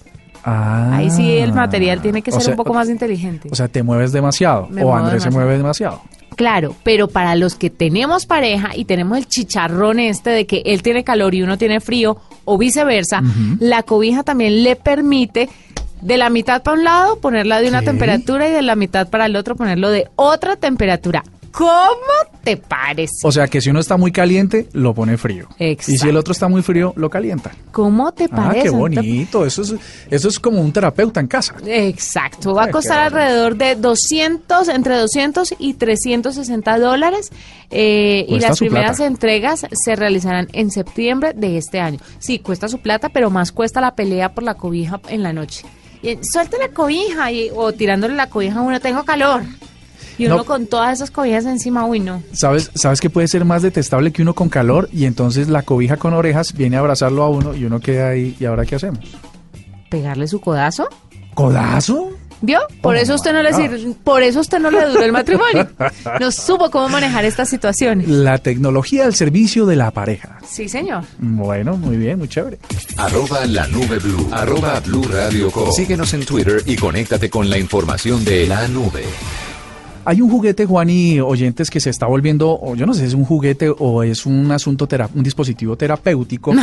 Ah. 0.44 0.96
ahí 0.98 1.10
sí 1.10 1.30
el 1.38 1.54
material 1.54 2.02
tiene 2.02 2.22
que 2.22 2.32
ser 2.32 2.42
sea, 2.42 2.52
un 2.52 2.58
poco 2.58 2.74
más 2.74 2.90
inteligente. 2.90 3.50
O 3.52 3.56
sea, 3.56 3.68
te 3.68 3.84
mueves 3.84 4.12
demasiado. 4.12 4.68
Me 4.70 4.84
o 4.84 4.94
Andrés 4.96 5.24
se 5.24 5.30
mueve 5.30 5.58
demasiado. 5.58 6.02
Claro, 6.38 6.76
pero 6.84 7.08
para 7.08 7.36
los 7.36 7.56
que 7.56 7.72
tenemos 7.72 8.28
pareja 8.28 8.70
y 8.76 8.86
tenemos 8.86 9.18
el 9.18 9.28
chicharrón 9.28 10.00
este 10.00 10.30
de 10.30 10.46
que 10.46 10.62
él 10.68 10.84
tiene 10.84 11.04
calor 11.04 11.34
y 11.34 11.42
uno 11.42 11.58
tiene 11.58 11.80
frío 11.80 12.18
o 12.46 12.60
viceversa, 12.60 13.24
la 13.60 13.82
cobija 13.82 14.22
también 14.22 14.62
le 14.62 14.76
permite 14.76 15.50
de 16.00 16.18
la 16.18 16.30
mitad 16.30 16.62
para 16.62 16.78
un 16.78 16.84
lado 16.84 17.20
ponerla 17.20 17.60
de 17.60 17.70
una 17.70 17.80
¿Qué? 17.80 17.88
temperatura 17.88 18.48
y 18.48 18.52
de 18.52 18.62
la 18.62 18.76
mitad 18.76 19.10
para 19.10 19.26
el 19.26 19.36
otro 19.36 19.56
ponerlo 19.56 19.90
de 19.90 20.10
otra 20.16 20.58
temperatura. 20.58 21.24
¿Cómo 21.52 21.98
te 22.44 22.58
parece? 22.58 23.14
O 23.24 23.32
sea, 23.32 23.48
que 23.48 23.62
si 23.62 23.70
uno 23.70 23.80
está 23.80 23.98
muy 23.98 24.12
caliente, 24.12 24.68
lo 24.74 24.94
pone 24.94 25.18
frío. 25.18 25.48
Exacto. 25.58 25.92
Y 25.92 25.98
si 25.98 26.10
el 26.10 26.18
otro 26.18 26.32
está 26.32 26.48
muy 26.48 26.62
frío, 26.62 26.94
lo 26.96 27.10
calienta. 27.10 27.52
¿Cómo 27.72 28.12
te 28.14 28.26
Ah, 28.26 28.36
parece? 28.36 28.64
qué 28.64 28.70
bonito. 28.70 29.46
Eso 29.46 29.62
es, 29.64 29.76
eso 30.10 30.28
es 30.28 30.40
como 30.40 30.62
un 30.62 30.72
terapeuta 30.72 31.20
en 31.20 31.28
casa. 31.28 31.56
Exacto, 31.66 32.54
va 32.54 32.66
a 32.66 32.72
costar 32.72 33.00
alrededor 33.00 33.56
de 33.56 33.76
200, 33.76 34.70
entre 34.70 34.98
200 34.98 35.56
y 35.60 35.74
360 35.74 36.80
dólares 36.80 37.32
eh, 37.70 38.26
y 38.28 38.40
las 38.40 38.60
primeras 38.60 38.98
plata. 38.98 39.06
entregas 39.08 39.66
se 39.72 39.96
realizarán 39.96 40.48
en 40.54 40.72
septiembre 40.72 41.34
de 41.34 41.58
este 41.58 41.80
año. 41.80 42.00
Sí, 42.20 42.40
cuesta 42.40 42.68
su 42.68 42.80
plata, 42.80 43.10
pero 43.10 43.30
más 43.30 43.52
cuesta 43.52 43.82
la 43.82 43.96
pelea 43.96 44.34
por 44.34 44.44
la 44.44 44.54
cobija 44.56 45.00
en 45.10 45.24
la 45.24 45.34
noche. 45.34 45.66
Y, 46.02 46.18
suelte 46.22 46.58
la 46.60 46.70
cobija 46.70 47.32
y- 47.32 47.50
o 47.56 47.74
tirándole 47.74 48.14
la 48.16 48.28
cobija 48.30 48.60
a 48.60 48.62
uno, 48.62 48.80
tengo 48.80 49.04
calor. 49.04 49.42
Y 50.18 50.26
uno 50.26 50.38
No. 50.38 50.46
con 50.46 50.66
todas 50.68 50.94
esas 50.94 51.12
cobijas 51.12 51.46
encima, 51.46 51.86
uy, 51.86 52.00
no. 52.00 52.24
¿Sabes, 52.32 52.72
¿Sabes 52.74 53.00
que 53.02 53.10
puede 53.10 53.28
ser 53.28 53.46
más 53.46 53.62
detestable 53.62 54.12
que 54.12 54.22
uno 54.22 54.34
con 54.34 54.50
calor? 54.50 54.90
Y 54.92 55.06
entonces 55.06 55.48
la 55.48 55.62
cobija 55.62 55.98
con 55.98 56.14
orejas 56.14 56.54
viene 56.54 56.76
a 56.78 56.80
abrazarlo 56.80 57.24
a 57.24 57.30
uno 57.30 57.54
y 57.56 57.66
uno 57.66 57.80
queda 57.80 58.10
ahí. 58.10 58.36
¿Y 58.40 58.46
ahora 58.46 58.66
qué 58.66 58.76
hacemos? 58.76 59.00
¿Pegarle 59.90 60.28
su 60.28 60.42
codazo? 60.42 60.88
¿Codazo? 61.34 62.10
¿Vio? 62.42 62.60
Por 62.82 62.96
Oh 62.96 63.00
eso 63.00 63.16
usted 63.16 63.34
no 63.34 63.42
le 63.42 63.52
sirve, 63.52 63.96
por 64.04 64.22
eso 64.22 64.42
usted 64.42 64.60
no 64.60 64.70
le 64.70 64.86
duró 64.88 65.02
el 65.02 65.12
matrimonio. 65.12 65.68
No 66.20 66.32
supo 66.32 66.70
cómo 66.70 66.88
manejar 66.88 67.26
estas 67.26 67.50
situaciones. 67.50 68.08
La 68.08 68.38
tecnología 68.38 69.06
al 69.06 69.16
servicio 69.16 69.66
de 69.66 69.76
la 69.76 69.90
pareja. 69.90 70.38
Sí, 70.48 70.70
señor. 70.70 71.04
Bueno, 71.18 71.78
muy 71.78 71.98
bien, 71.98 72.20
muy 72.20 72.28
chévere. 72.28 72.60
Arroba 72.98 73.44
la 73.48 73.66
nube 73.68 73.98
blue. 73.98 74.28
Arroba 74.32 74.80
blue 74.82 75.04
radio 75.12 75.50
com. 75.50 75.72
Síguenos 75.72 76.14
en 76.14 76.26
Twitter 76.26 76.62
y 76.68 76.76
conéctate 76.76 77.28
con 77.30 77.50
la 77.50 77.58
información 77.58 78.24
de 78.24 78.46
la 78.46 78.68
nube. 78.68 79.04
Hay 80.10 80.22
un 80.22 80.30
juguete, 80.30 80.66
Juan 80.66 80.90
y 80.90 81.20
oyentes, 81.20 81.70
que 81.70 81.82
se 81.82 81.90
está 81.90 82.06
volviendo, 82.06 82.58
o 82.62 82.76
yo 82.76 82.86
no 82.86 82.94
sé 82.94 83.02
si 83.02 83.08
es 83.08 83.14
un 83.14 83.26
juguete 83.26 83.70
o 83.78 84.04
es 84.04 84.26
un 84.26 84.50
asunto, 84.54 84.88
un 85.14 85.22
dispositivo 85.24 85.76
terapéutico, 85.76 86.54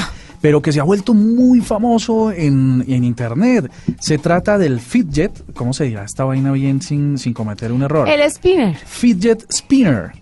pero 0.41 0.63
que 0.63 0.73
se 0.73 0.81
ha 0.81 0.83
vuelto 0.85 1.13
muy 1.13 1.61
famoso 1.61 2.33
en, 2.33 2.83
en 2.89 3.05
Internet. 3.05 3.71
Se 4.01 4.17
trata 4.17 4.57
del 4.57 4.81
Fidget, 4.81 5.31
¿cómo 5.55 5.75
se 5.75 5.85
dirá 5.85 6.05
esta 6.05 6.25
vaina 6.25 6.53
bien 6.53 6.81
sin, 6.81 7.19
sin 7.19 7.35
cometer 7.35 7.71
un 7.71 7.83
error? 7.83 8.09
El 8.09 8.23
spinner. 8.31 8.77
Fidget 8.87 9.45
Spinner 9.53 10.13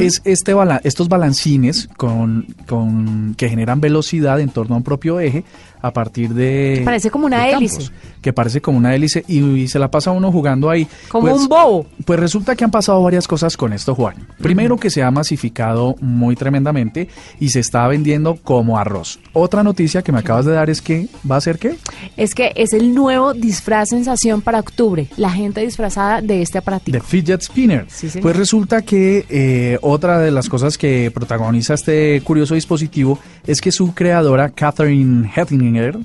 es 0.00 0.20
este 0.24 0.52
bala- 0.52 0.80
estos 0.82 1.08
balancines 1.08 1.88
con, 1.96 2.46
con 2.66 3.34
que 3.36 3.48
generan 3.48 3.80
velocidad 3.80 4.40
en 4.40 4.48
torno 4.48 4.74
a 4.74 4.78
un 4.78 4.84
propio 4.84 5.20
eje 5.20 5.44
a 5.82 5.92
partir 5.92 6.32
de 6.32 6.82
Parece 6.84 7.10
como 7.10 7.26
una 7.26 7.48
hélice. 7.48 7.76
campos, 7.78 7.92
que 8.22 8.32
parece 8.32 8.60
como 8.60 8.78
una 8.78 8.94
hélice 8.94 9.24
y, 9.28 9.40
y 9.40 9.68
se 9.68 9.78
la 9.78 9.90
pasa 9.90 10.12
uno 10.12 10.30
jugando 10.32 10.70
ahí 10.70 10.86
Como 11.08 11.28
Pues- 11.28 11.42
un 11.42 11.48
bobo. 11.48 11.86
pues 12.04 12.18
resulta 12.20 12.54
que 12.56 12.64
han 12.64 12.70
pasado 12.70 13.02
varias 13.02 13.26
cosas 13.28 13.56
con 13.56 13.72
esto, 13.72 13.94
Juan. 13.94 14.14
Primero 14.40 14.76
que 14.76 14.90
se 14.90 15.02
ha 15.02 15.10
masificado 15.10 15.96
muy 16.00 16.36
tremendamente 16.36 17.08
y 17.40 17.48
se 17.50 17.60
está 17.60 17.86
vendiendo 17.88 18.36
como 18.36 18.78
arroz. 18.78 19.18
Otra 19.32 19.62
noticia 19.62 20.02
que 20.02 20.12
me 20.12 20.20
acabas 20.20 20.46
de 20.46 20.52
dar 20.52 20.70
es 20.70 20.80
que 20.80 21.08
va 21.28 21.36
a 21.36 21.40
ser 21.40 21.58
qué? 21.58 21.76
Es 22.16 22.34
que 22.34 22.52
es 22.54 22.72
el 22.72 22.94
nuevo 22.94 23.34
disfraz 23.34 23.88
sensación 23.88 24.40
para 24.40 24.60
octubre, 24.60 25.08
la 25.16 25.30
gente 25.30 25.60
disfrazada 25.62 26.20
de 26.22 26.42
este 26.42 26.58
aparatito. 26.58 26.96
De 26.96 27.02
fidget 27.02 27.42
spinner. 27.42 27.86
Sí, 27.88 28.08
pues 28.20 28.36
resulta 28.36 28.82
que 28.82 29.26
eh, 29.28 29.78
otra 29.82 30.18
de 30.18 30.30
las 30.30 30.48
cosas 30.48 30.78
que 30.78 31.10
protagoniza 31.12 31.74
este 31.74 32.20
curioso 32.22 32.54
dispositivo 32.54 33.18
es 33.46 33.60
que 33.60 33.72
su 33.72 33.94
creadora, 33.94 34.50
Catherine 34.50 35.30
Hettinger, 35.34 35.98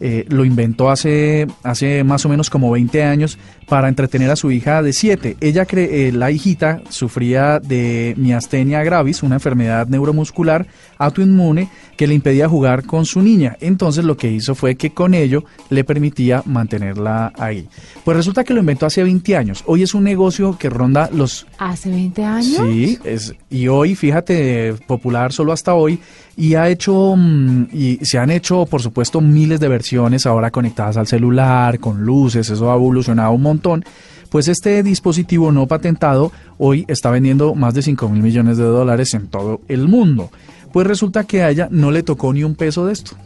eh, 0.00 0.26
lo 0.28 0.44
inventó 0.44 0.90
hace, 0.90 1.46
hace 1.62 2.02
más 2.02 2.26
o 2.26 2.28
menos 2.28 2.50
como 2.50 2.70
20 2.72 3.04
años 3.04 3.38
para 3.68 3.88
entretener 3.88 4.30
a 4.30 4.36
su 4.36 4.50
hija 4.50 4.82
de 4.82 4.92
7. 4.92 5.36
Ella, 5.40 5.66
cree, 5.66 6.08
eh, 6.08 6.12
la 6.12 6.30
hijita, 6.30 6.82
sufría 6.88 7.60
de 7.60 8.14
miastenia 8.16 8.82
gravis, 8.82 9.22
una 9.22 9.36
enfermedad 9.36 9.86
neuromuscular 9.88 10.66
autoinmune 10.98 11.68
que 11.96 12.06
le 12.06 12.14
impedía 12.14 12.48
jugar 12.48 12.84
con 12.84 13.06
su 13.06 13.22
niña. 13.22 13.56
Entonces 13.60 14.04
lo 14.04 14.16
que 14.16 14.30
hizo 14.30 14.54
fue 14.54 14.76
que 14.76 14.90
con 14.90 15.14
ello 15.14 15.44
le 15.70 15.84
permitía 15.84 16.42
mantenerla 16.46 17.32
ahí. 17.38 17.68
Pues 18.04 18.16
resulta 18.16 18.44
que 18.44 18.54
lo 18.54 18.60
inventó 18.60 18.86
hace 18.86 19.02
20 19.02 19.36
años. 19.36 19.62
Hoy 19.66 19.82
es 19.82 19.94
un 19.94 20.04
negocio 20.04 20.56
que 20.58 20.70
ronda 20.70 21.08
los 21.12 21.46
¿Hace 21.58 21.90
20 21.90 22.24
años? 22.24 22.56
Sí, 22.56 22.98
es, 23.04 23.34
y 23.50 23.68
hoy, 23.68 23.94
fíjate, 23.94 24.74
popular 24.86 25.32
solo 25.32 25.52
hasta 25.52 25.74
hoy, 25.74 25.98
y 26.36 26.54
ha 26.54 26.68
hecho, 26.68 27.14
mm, 27.16 27.66
y 27.72 27.98
se 28.02 28.18
han 28.18 28.30
hecho, 28.30 28.66
por 28.66 28.80
supuesto, 28.80 29.20
miles 29.20 29.60
de 29.60 29.68
versiones 29.68 30.26
ahora 30.26 30.50
conectadas 30.50 30.96
al 30.96 31.06
celular, 31.06 31.78
con 31.78 32.02
luces, 32.04 32.48
eso 32.48 32.70
ha 32.70 32.74
evolucionado 32.74 33.32
un 33.32 33.42
montón. 33.42 33.61
Pues 34.30 34.48
este 34.48 34.82
dispositivo 34.82 35.52
no 35.52 35.66
patentado 35.66 36.32
hoy 36.58 36.84
está 36.88 37.10
vendiendo 37.10 37.54
más 37.54 37.74
de 37.74 37.82
5 37.82 38.08
mil 38.08 38.22
millones 38.22 38.56
de 38.56 38.64
dólares 38.64 39.14
en 39.14 39.28
todo 39.28 39.60
el 39.68 39.88
mundo. 39.88 40.30
Pues 40.72 40.86
resulta 40.86 41.24
que 41.24 41.42
a 41.42 41.50
ella 41.50 41.68
no 41.70 41.90
le 41.90 42.02
tocó 42.02 42.32
ni 42.32 42.42
un 42.42 42.54
peso 42.54 42.86
de 42.86 42.94
esto 42.94 43.16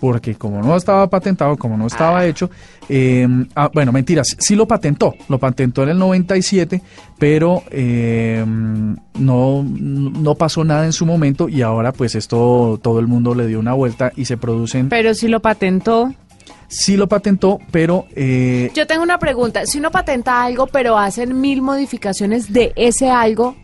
porque 0.00 0.34
como 0.36 0.62
no 0.62 0.76
estaba 0.76 1.08
patentado, 1.08 1.56
como 1.56 1.76
no 1.76 1.86
estaba 1.86 2.24
hecho, 2.24 2.50
eh, 2.88 3.26
ah, 3.54 3.70
bueno, 3.72 3.92
mentiras, 3.92 4.36
sí 4.38 4.54
lo 4.54 4.66
patentó, 4.66 5.14
lo 5.28 5.38
patentó 5.38 5.82
en 5.82 5.90
el 5.90 5.98
97, 5.98 6.82
pero 7.18 7.62
eh, 7.70 8.44
no, 8.46 9.62
no 9.64 10.34
pasó 10.34 10.64
nada 10.64 10.84
en 10.84 10.92
su 10.92 11.06
momento 11.06 11.48
y 11.48 11.62
ahora 11.62 11.92
pues 11.92 12.14
esto 12.14 12.78
todo 12.82 13.00
el 13.00 13.06
mundo 13.06 13.34
le 13.34 13.46
dio 13.46 13.58
una 13.58 13.74
vuelta 13.74 14.12
y 14.16 14.24
se 14.24 14.36
producen... 14.36 14.88
Pero 14.88 15.14
si 15.14 15.28
lo 15.28 15.40
patentó. 15.40 16.14
Sí 16.68 16.96
lo 16.96 17.08
patentó, 17.08 17.58
pero... 17.70 18.06
eh, 18.14 18.70
Yo 18.74 18.86
tengo 18.86 19.02
una 19.02 19.18
pregunta. 19.18 19.64
Si 19.66 19.78
uno 19.78 19.90
patenta 19.90 20.42
algo, 20.44 20.66
pero 20.66 20.98
hacen 20.98 21.40
mil 21.40 21.62
modificaciones 21.62 22.52
de 22.52 22.72
ese 22.76 23.08
algo, 23.10 23.56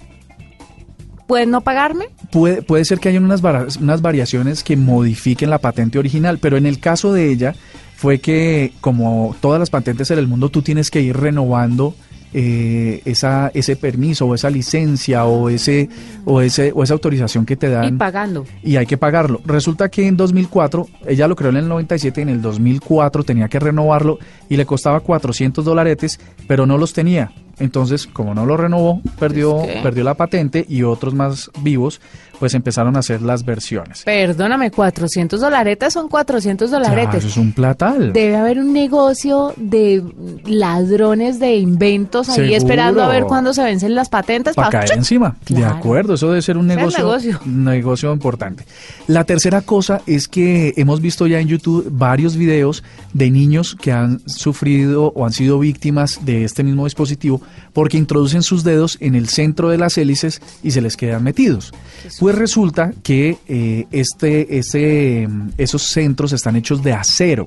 ¿pueden 1.27 1.51
no 1.51 1.61
pagarme? 1.61 2.07
puede, 2.31 2.63
puede 2.63 2.85
ser 2.85 2.99
que 3.01 3.11
haya 3.11 3.21
unas, 3.21 3.43
unas 3.77 4.03
variaciones 4.03 4.63
que 4.65 4.77
modifiquen 4.77 5.51
la 5.51 5.59
patente 5.59 5.99
original, 5.99 6.39
pero 6.39 6.57
en 6.57 6.67
el 6.67 6.81
caso 6.81 7.13
de 7.13 7.31
ella 7.31 7.55
fue 7.97 8.21
que 8.21 8.73
como 8.81 9.37
todas 9.41 9.61
las 9.61 9.71
patentes 9.71 10.11
en 10.11 10.19
el 10.19 10.27
mundo 10.27 10.49
tú 10.49 10.63
tienes 10.63 10.91
que 10.91 11.01
ir 11.01 11.17
renovando 11.17 11.95
eh, 12.35 13.01
esa, 13.05 13.51
ese 13.55 13.77
permiso 13.77 14.27
o 14.27 14.35
esa 14.35 14.51
licencia 14.51 15.25
o 15.25 15.49
ese 15.49 15.89
o 16.25 16.41
ese 16.41 16.73
o 16.75 16.83
esa 16.83 16.93
autorización 16.95 17.47
que 17.47 17.57
te 17.57 17.69
Y 17.69 17.71
dan 17.71 17.97
pagando. 17.97 18.45
y 18.63 18.77
hay 18.77 18.87
que 18.87 18.99
pagarlo. 18.99 19.41
Resulta 19.47 19.89
que 19.89 20.07
en 20.07 20.17
2004, 20.17 20.87
ella 21.07 21.29
lo 21.29 21.37
creó 21.37 21.51
en 21.51 21.57
el 21.59 21.69
97, 21.69 22.21
en 22.23 22.29
el 22.29 22.43
2004 22.43 23.23
tenía 23.25 23.49
que 23.49 23.61
renovarlo 23.61 24.19
y 24.49 24.57
le 24.57 24.67
costaba 24.67 25.01
400 25.01 25.65
dolaretes, 25.65 26.19
pero 26.49 26.67
no 26.67 26.77
los 26.77 26.93
tenía. 26.93 27.33
Entonces, 27.59 28.07
como 28.07 28.35
no 28.35 28.47
lo 28.47 28.57
renovó, 28.57 29.01
perdió, 29.19 29.63
Es 29.63 29.77
que- 29.77 29.81
perdió 29.83 30.05
la 30.05 30.15
patente 30.15 30.65
y 30.69 30.83
otros 30.83 31.15
más 31.15 31.51
vivos, 31.61 32.01
pues 32.39 32.53
empezaron 32.55 32.97
a 32.97 32.99
hacer 32.99 33.23
las 33.23 33.45
versiones. 33.45 34.03
Perdóname, 34.05 34.71
400 34.73 35.41
dolaretes 35.41 35.93
son 35.93 36.09
400 36.09 36.69
Claro, 36.69 36.85
dolaretes. 36.85 37.19
eso 37.21 37.29
es 37.29 37.37
un 37.37 37.53
platal. 37.53 38.13
Debe 38.13 38.37
haber 38.37 38.59
un 38.59 38.73
negocio 38.73 39.55
de 39.57 40.03
ladrones 40.45 41.39
de 41.39 41.57
inventos 41.57 42.29
ahí 42.29 42.35
Seguro. 42.37 42.57
esperando 42.57 43.03
a 43.03 43.09
ver 43.09 43.25
cuándo 43.25 43.53
se 43.55 43.63
vencen 43.63 43.95
las 43.95 44.09
patentes 44.09 44.55
para 44.57 44.71
caer 44.71 44.93
encima. 44.93 45.37
De 45.49 45.65
acuerdo, 45.65 46.15
eso 46.15 46.29
debe 46.29 46.43
ser 46.43 46.57
un 46.57 46.67
negocio, 46.67 46.99
negocio. 47.05 47.41
un 47.47 47.65
negocio 47.65 48.13
importante. 48.13 48.65
La 49.07 49.25
tercera 49.25 49.61
cosa 49.63 50.01
es 50.07 50.29
que 50.29 50.73
hemos 50.77 51.01
visto 51.01 51.27
ya 51.27 51.39
en 51.41 51.49
YouTube 51.49 51.87
varios 51.91 52.37
videos 52.37 52.83
de 53.13 53.31
niños 53.31 53.77
que 53.81 53.93
han 53.93 54.21
sufrido 54.29 55.13
o 55.15 55.25
han 55.27 55.33
sido 55.33 55.59
víctimas 55.59 56.25
de 56.25 56.45
este 56.45 56.63
mismo 56.65 56.85
dispositivo 56.85 57.41
porque 57.73 57.99
introducen 57.99 58.43
sus 58.43 58.65
dedos 58.65 58.97
en 59.01 59.15
el 59.15 59.29
centro 59.29 59.69
de 59.69 59.79
las 59.79 59.99
hélices 59.99 60.41
y 60.63 60.71
se 60.71 60.81
les 60.81 60.97
quedan 60.97 61.23
metidos. 61.23 61.73
Pues 62.21 62.35
resulta 62.35 62.93
que 63.03 63.39
eh, 63.49 63.87
este, 63.91 64.59
ese, 64.59 65.27
mm, 65.29 65.51
esos 65.59 65.83
centros 65.83 66.33
están 66.33 66.57
hechos 66.57 66.83
de 66.83 66.93
acero 66.93 67.47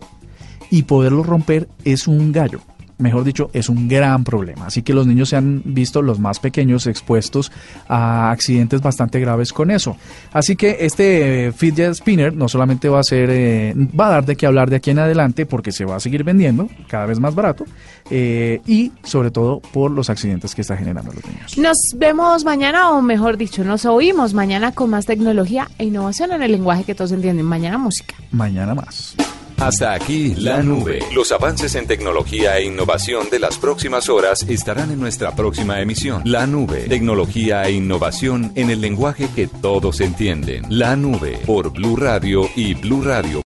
y 0.69 0.83
poderlos 0.83 1.25
romper 1.25 1.67
es 1.83 2.07
un 2.07 2.31
gallo. 2.31 2.61
Mejor 2.99 3.23
dicho, 3.23 3.49
es 3.53 3.69
un 3.69 3.87
gran 3.87 4.23
problema. 4.23 4.67
Así 4.67 4.81
que 4.81 4.93
los 4.93 5.05
niños 5.05 5.29
se 5.29 5.35
han 5.35 5.61
visto, 5.65 6.01
los 6.01 6.19
más 6.19 6.39
pequeños, 6.39 6.87
expuestos 6.87 7.51
a 7.87 8.31
accidentes 8.31 8.81
bastante 8.81 9.19
graves 9.19 9.53
con 9.53 9.69
eso. 9.69 9.97
Así 10.33 10.55
que 10.55 10.77
este 10.81 11.47
eh, 11.47 11.51
fidget 11.51 11.93
spinner 11.93 12.35
no 12.35 12.49
solamente 12.49 12.89
va 12.89 12.99
a 12.99 13.03
ser, 13.03 13.29
eh, 13.31 13.73
va 13.99 14.07
a 14.07 14.09
dar 14.09 14.25
de 14.25 14.35
qué 14.35 14.47
hablar 14.47 14.69
de 14.69 14.77
aquí 14.77 14.89
en 14.89 14.99
adelante 14.99 15.45
porque 15.45 15.71
se 15.71 15.85
va 15.85 15.97
a 15.97 15.99
seguir 15.99 16.23
vendiendo 16.23 16.69
cada 16.87 17.05
vez 17.05 17.19
más 17.19 17.35
barato 17.35 17.65
eh, 18.09 18.61
y 18.65 18.91
sobre 19.03 19.29
todo 19.29 19.59
por 19.59 19.91
los 19.91 20.09
accidentes 20.09 20.55
que 20.55 20.61
está 20.61 20.75
generando 20.75 21.11
los 21.13 21.25
niños. 21.25 21.57
Nos 21.57 21.77
vemos 21.95 22.45
mañana, 22.45 22.91
o 22.91 23.01
mejor 23.01 23.37
dicho, 23.37 23.63
nos 23.63 23.85
oímos 23.85 24.33
mañana 24.33 24.71
con 24.71 24.89
más 24.89 25.05
tecnología 25.05 25.69
e 25.77 25.85
innovación 25.85 26.31
en 26.31 26.41
el 26.41 26.51
lenguaje 26.51 26.83
que 26.83 26.95
todos 26.95 27.11
entienden. 27.11 27.45
Mañana 27.45 27.77
música. 27.77 28.15
Mañana 28.31 28.73
más. 28.73 29.15
Hasta 29.57 29.93
aquí 29.93 30.35
la 30.35 30.61
nube. 30.61 30.99
Los 31.13 31.31
avances 31.31 31.75
en 31.75 31.87
tecnología 31.87 32.57
e 32.57 32.65
innovación 32.65 33.29
de 33.29 33.39
las 33.39 33.57
próximas 33.57 34.07
horas 34.07 34.43
estarán 34.47 34.91
en 34.91 34.99
nuestra 34.99 35.35
próxima 35.35 35.81
emisión. 35.81 36.21
La 36.25 36.45
nube. 36.45 36.87
Tecnología 36.87 37.63
e 37.63 37.71
innovación 37.71 38.51
en 38.55 38.69
el 38.69 38.81
lenguaje 38.81 39.27
que 39.35 39.47
todos 39.47 39.99
entienden. 40.01 40.63
La 40.69 40.95
nube 40.95 41.39
por 41.45 41.71
Blue 41.71 41.95
Radio 41.95 42.47
y 42.55 42.75
bluradio 42.75 43.41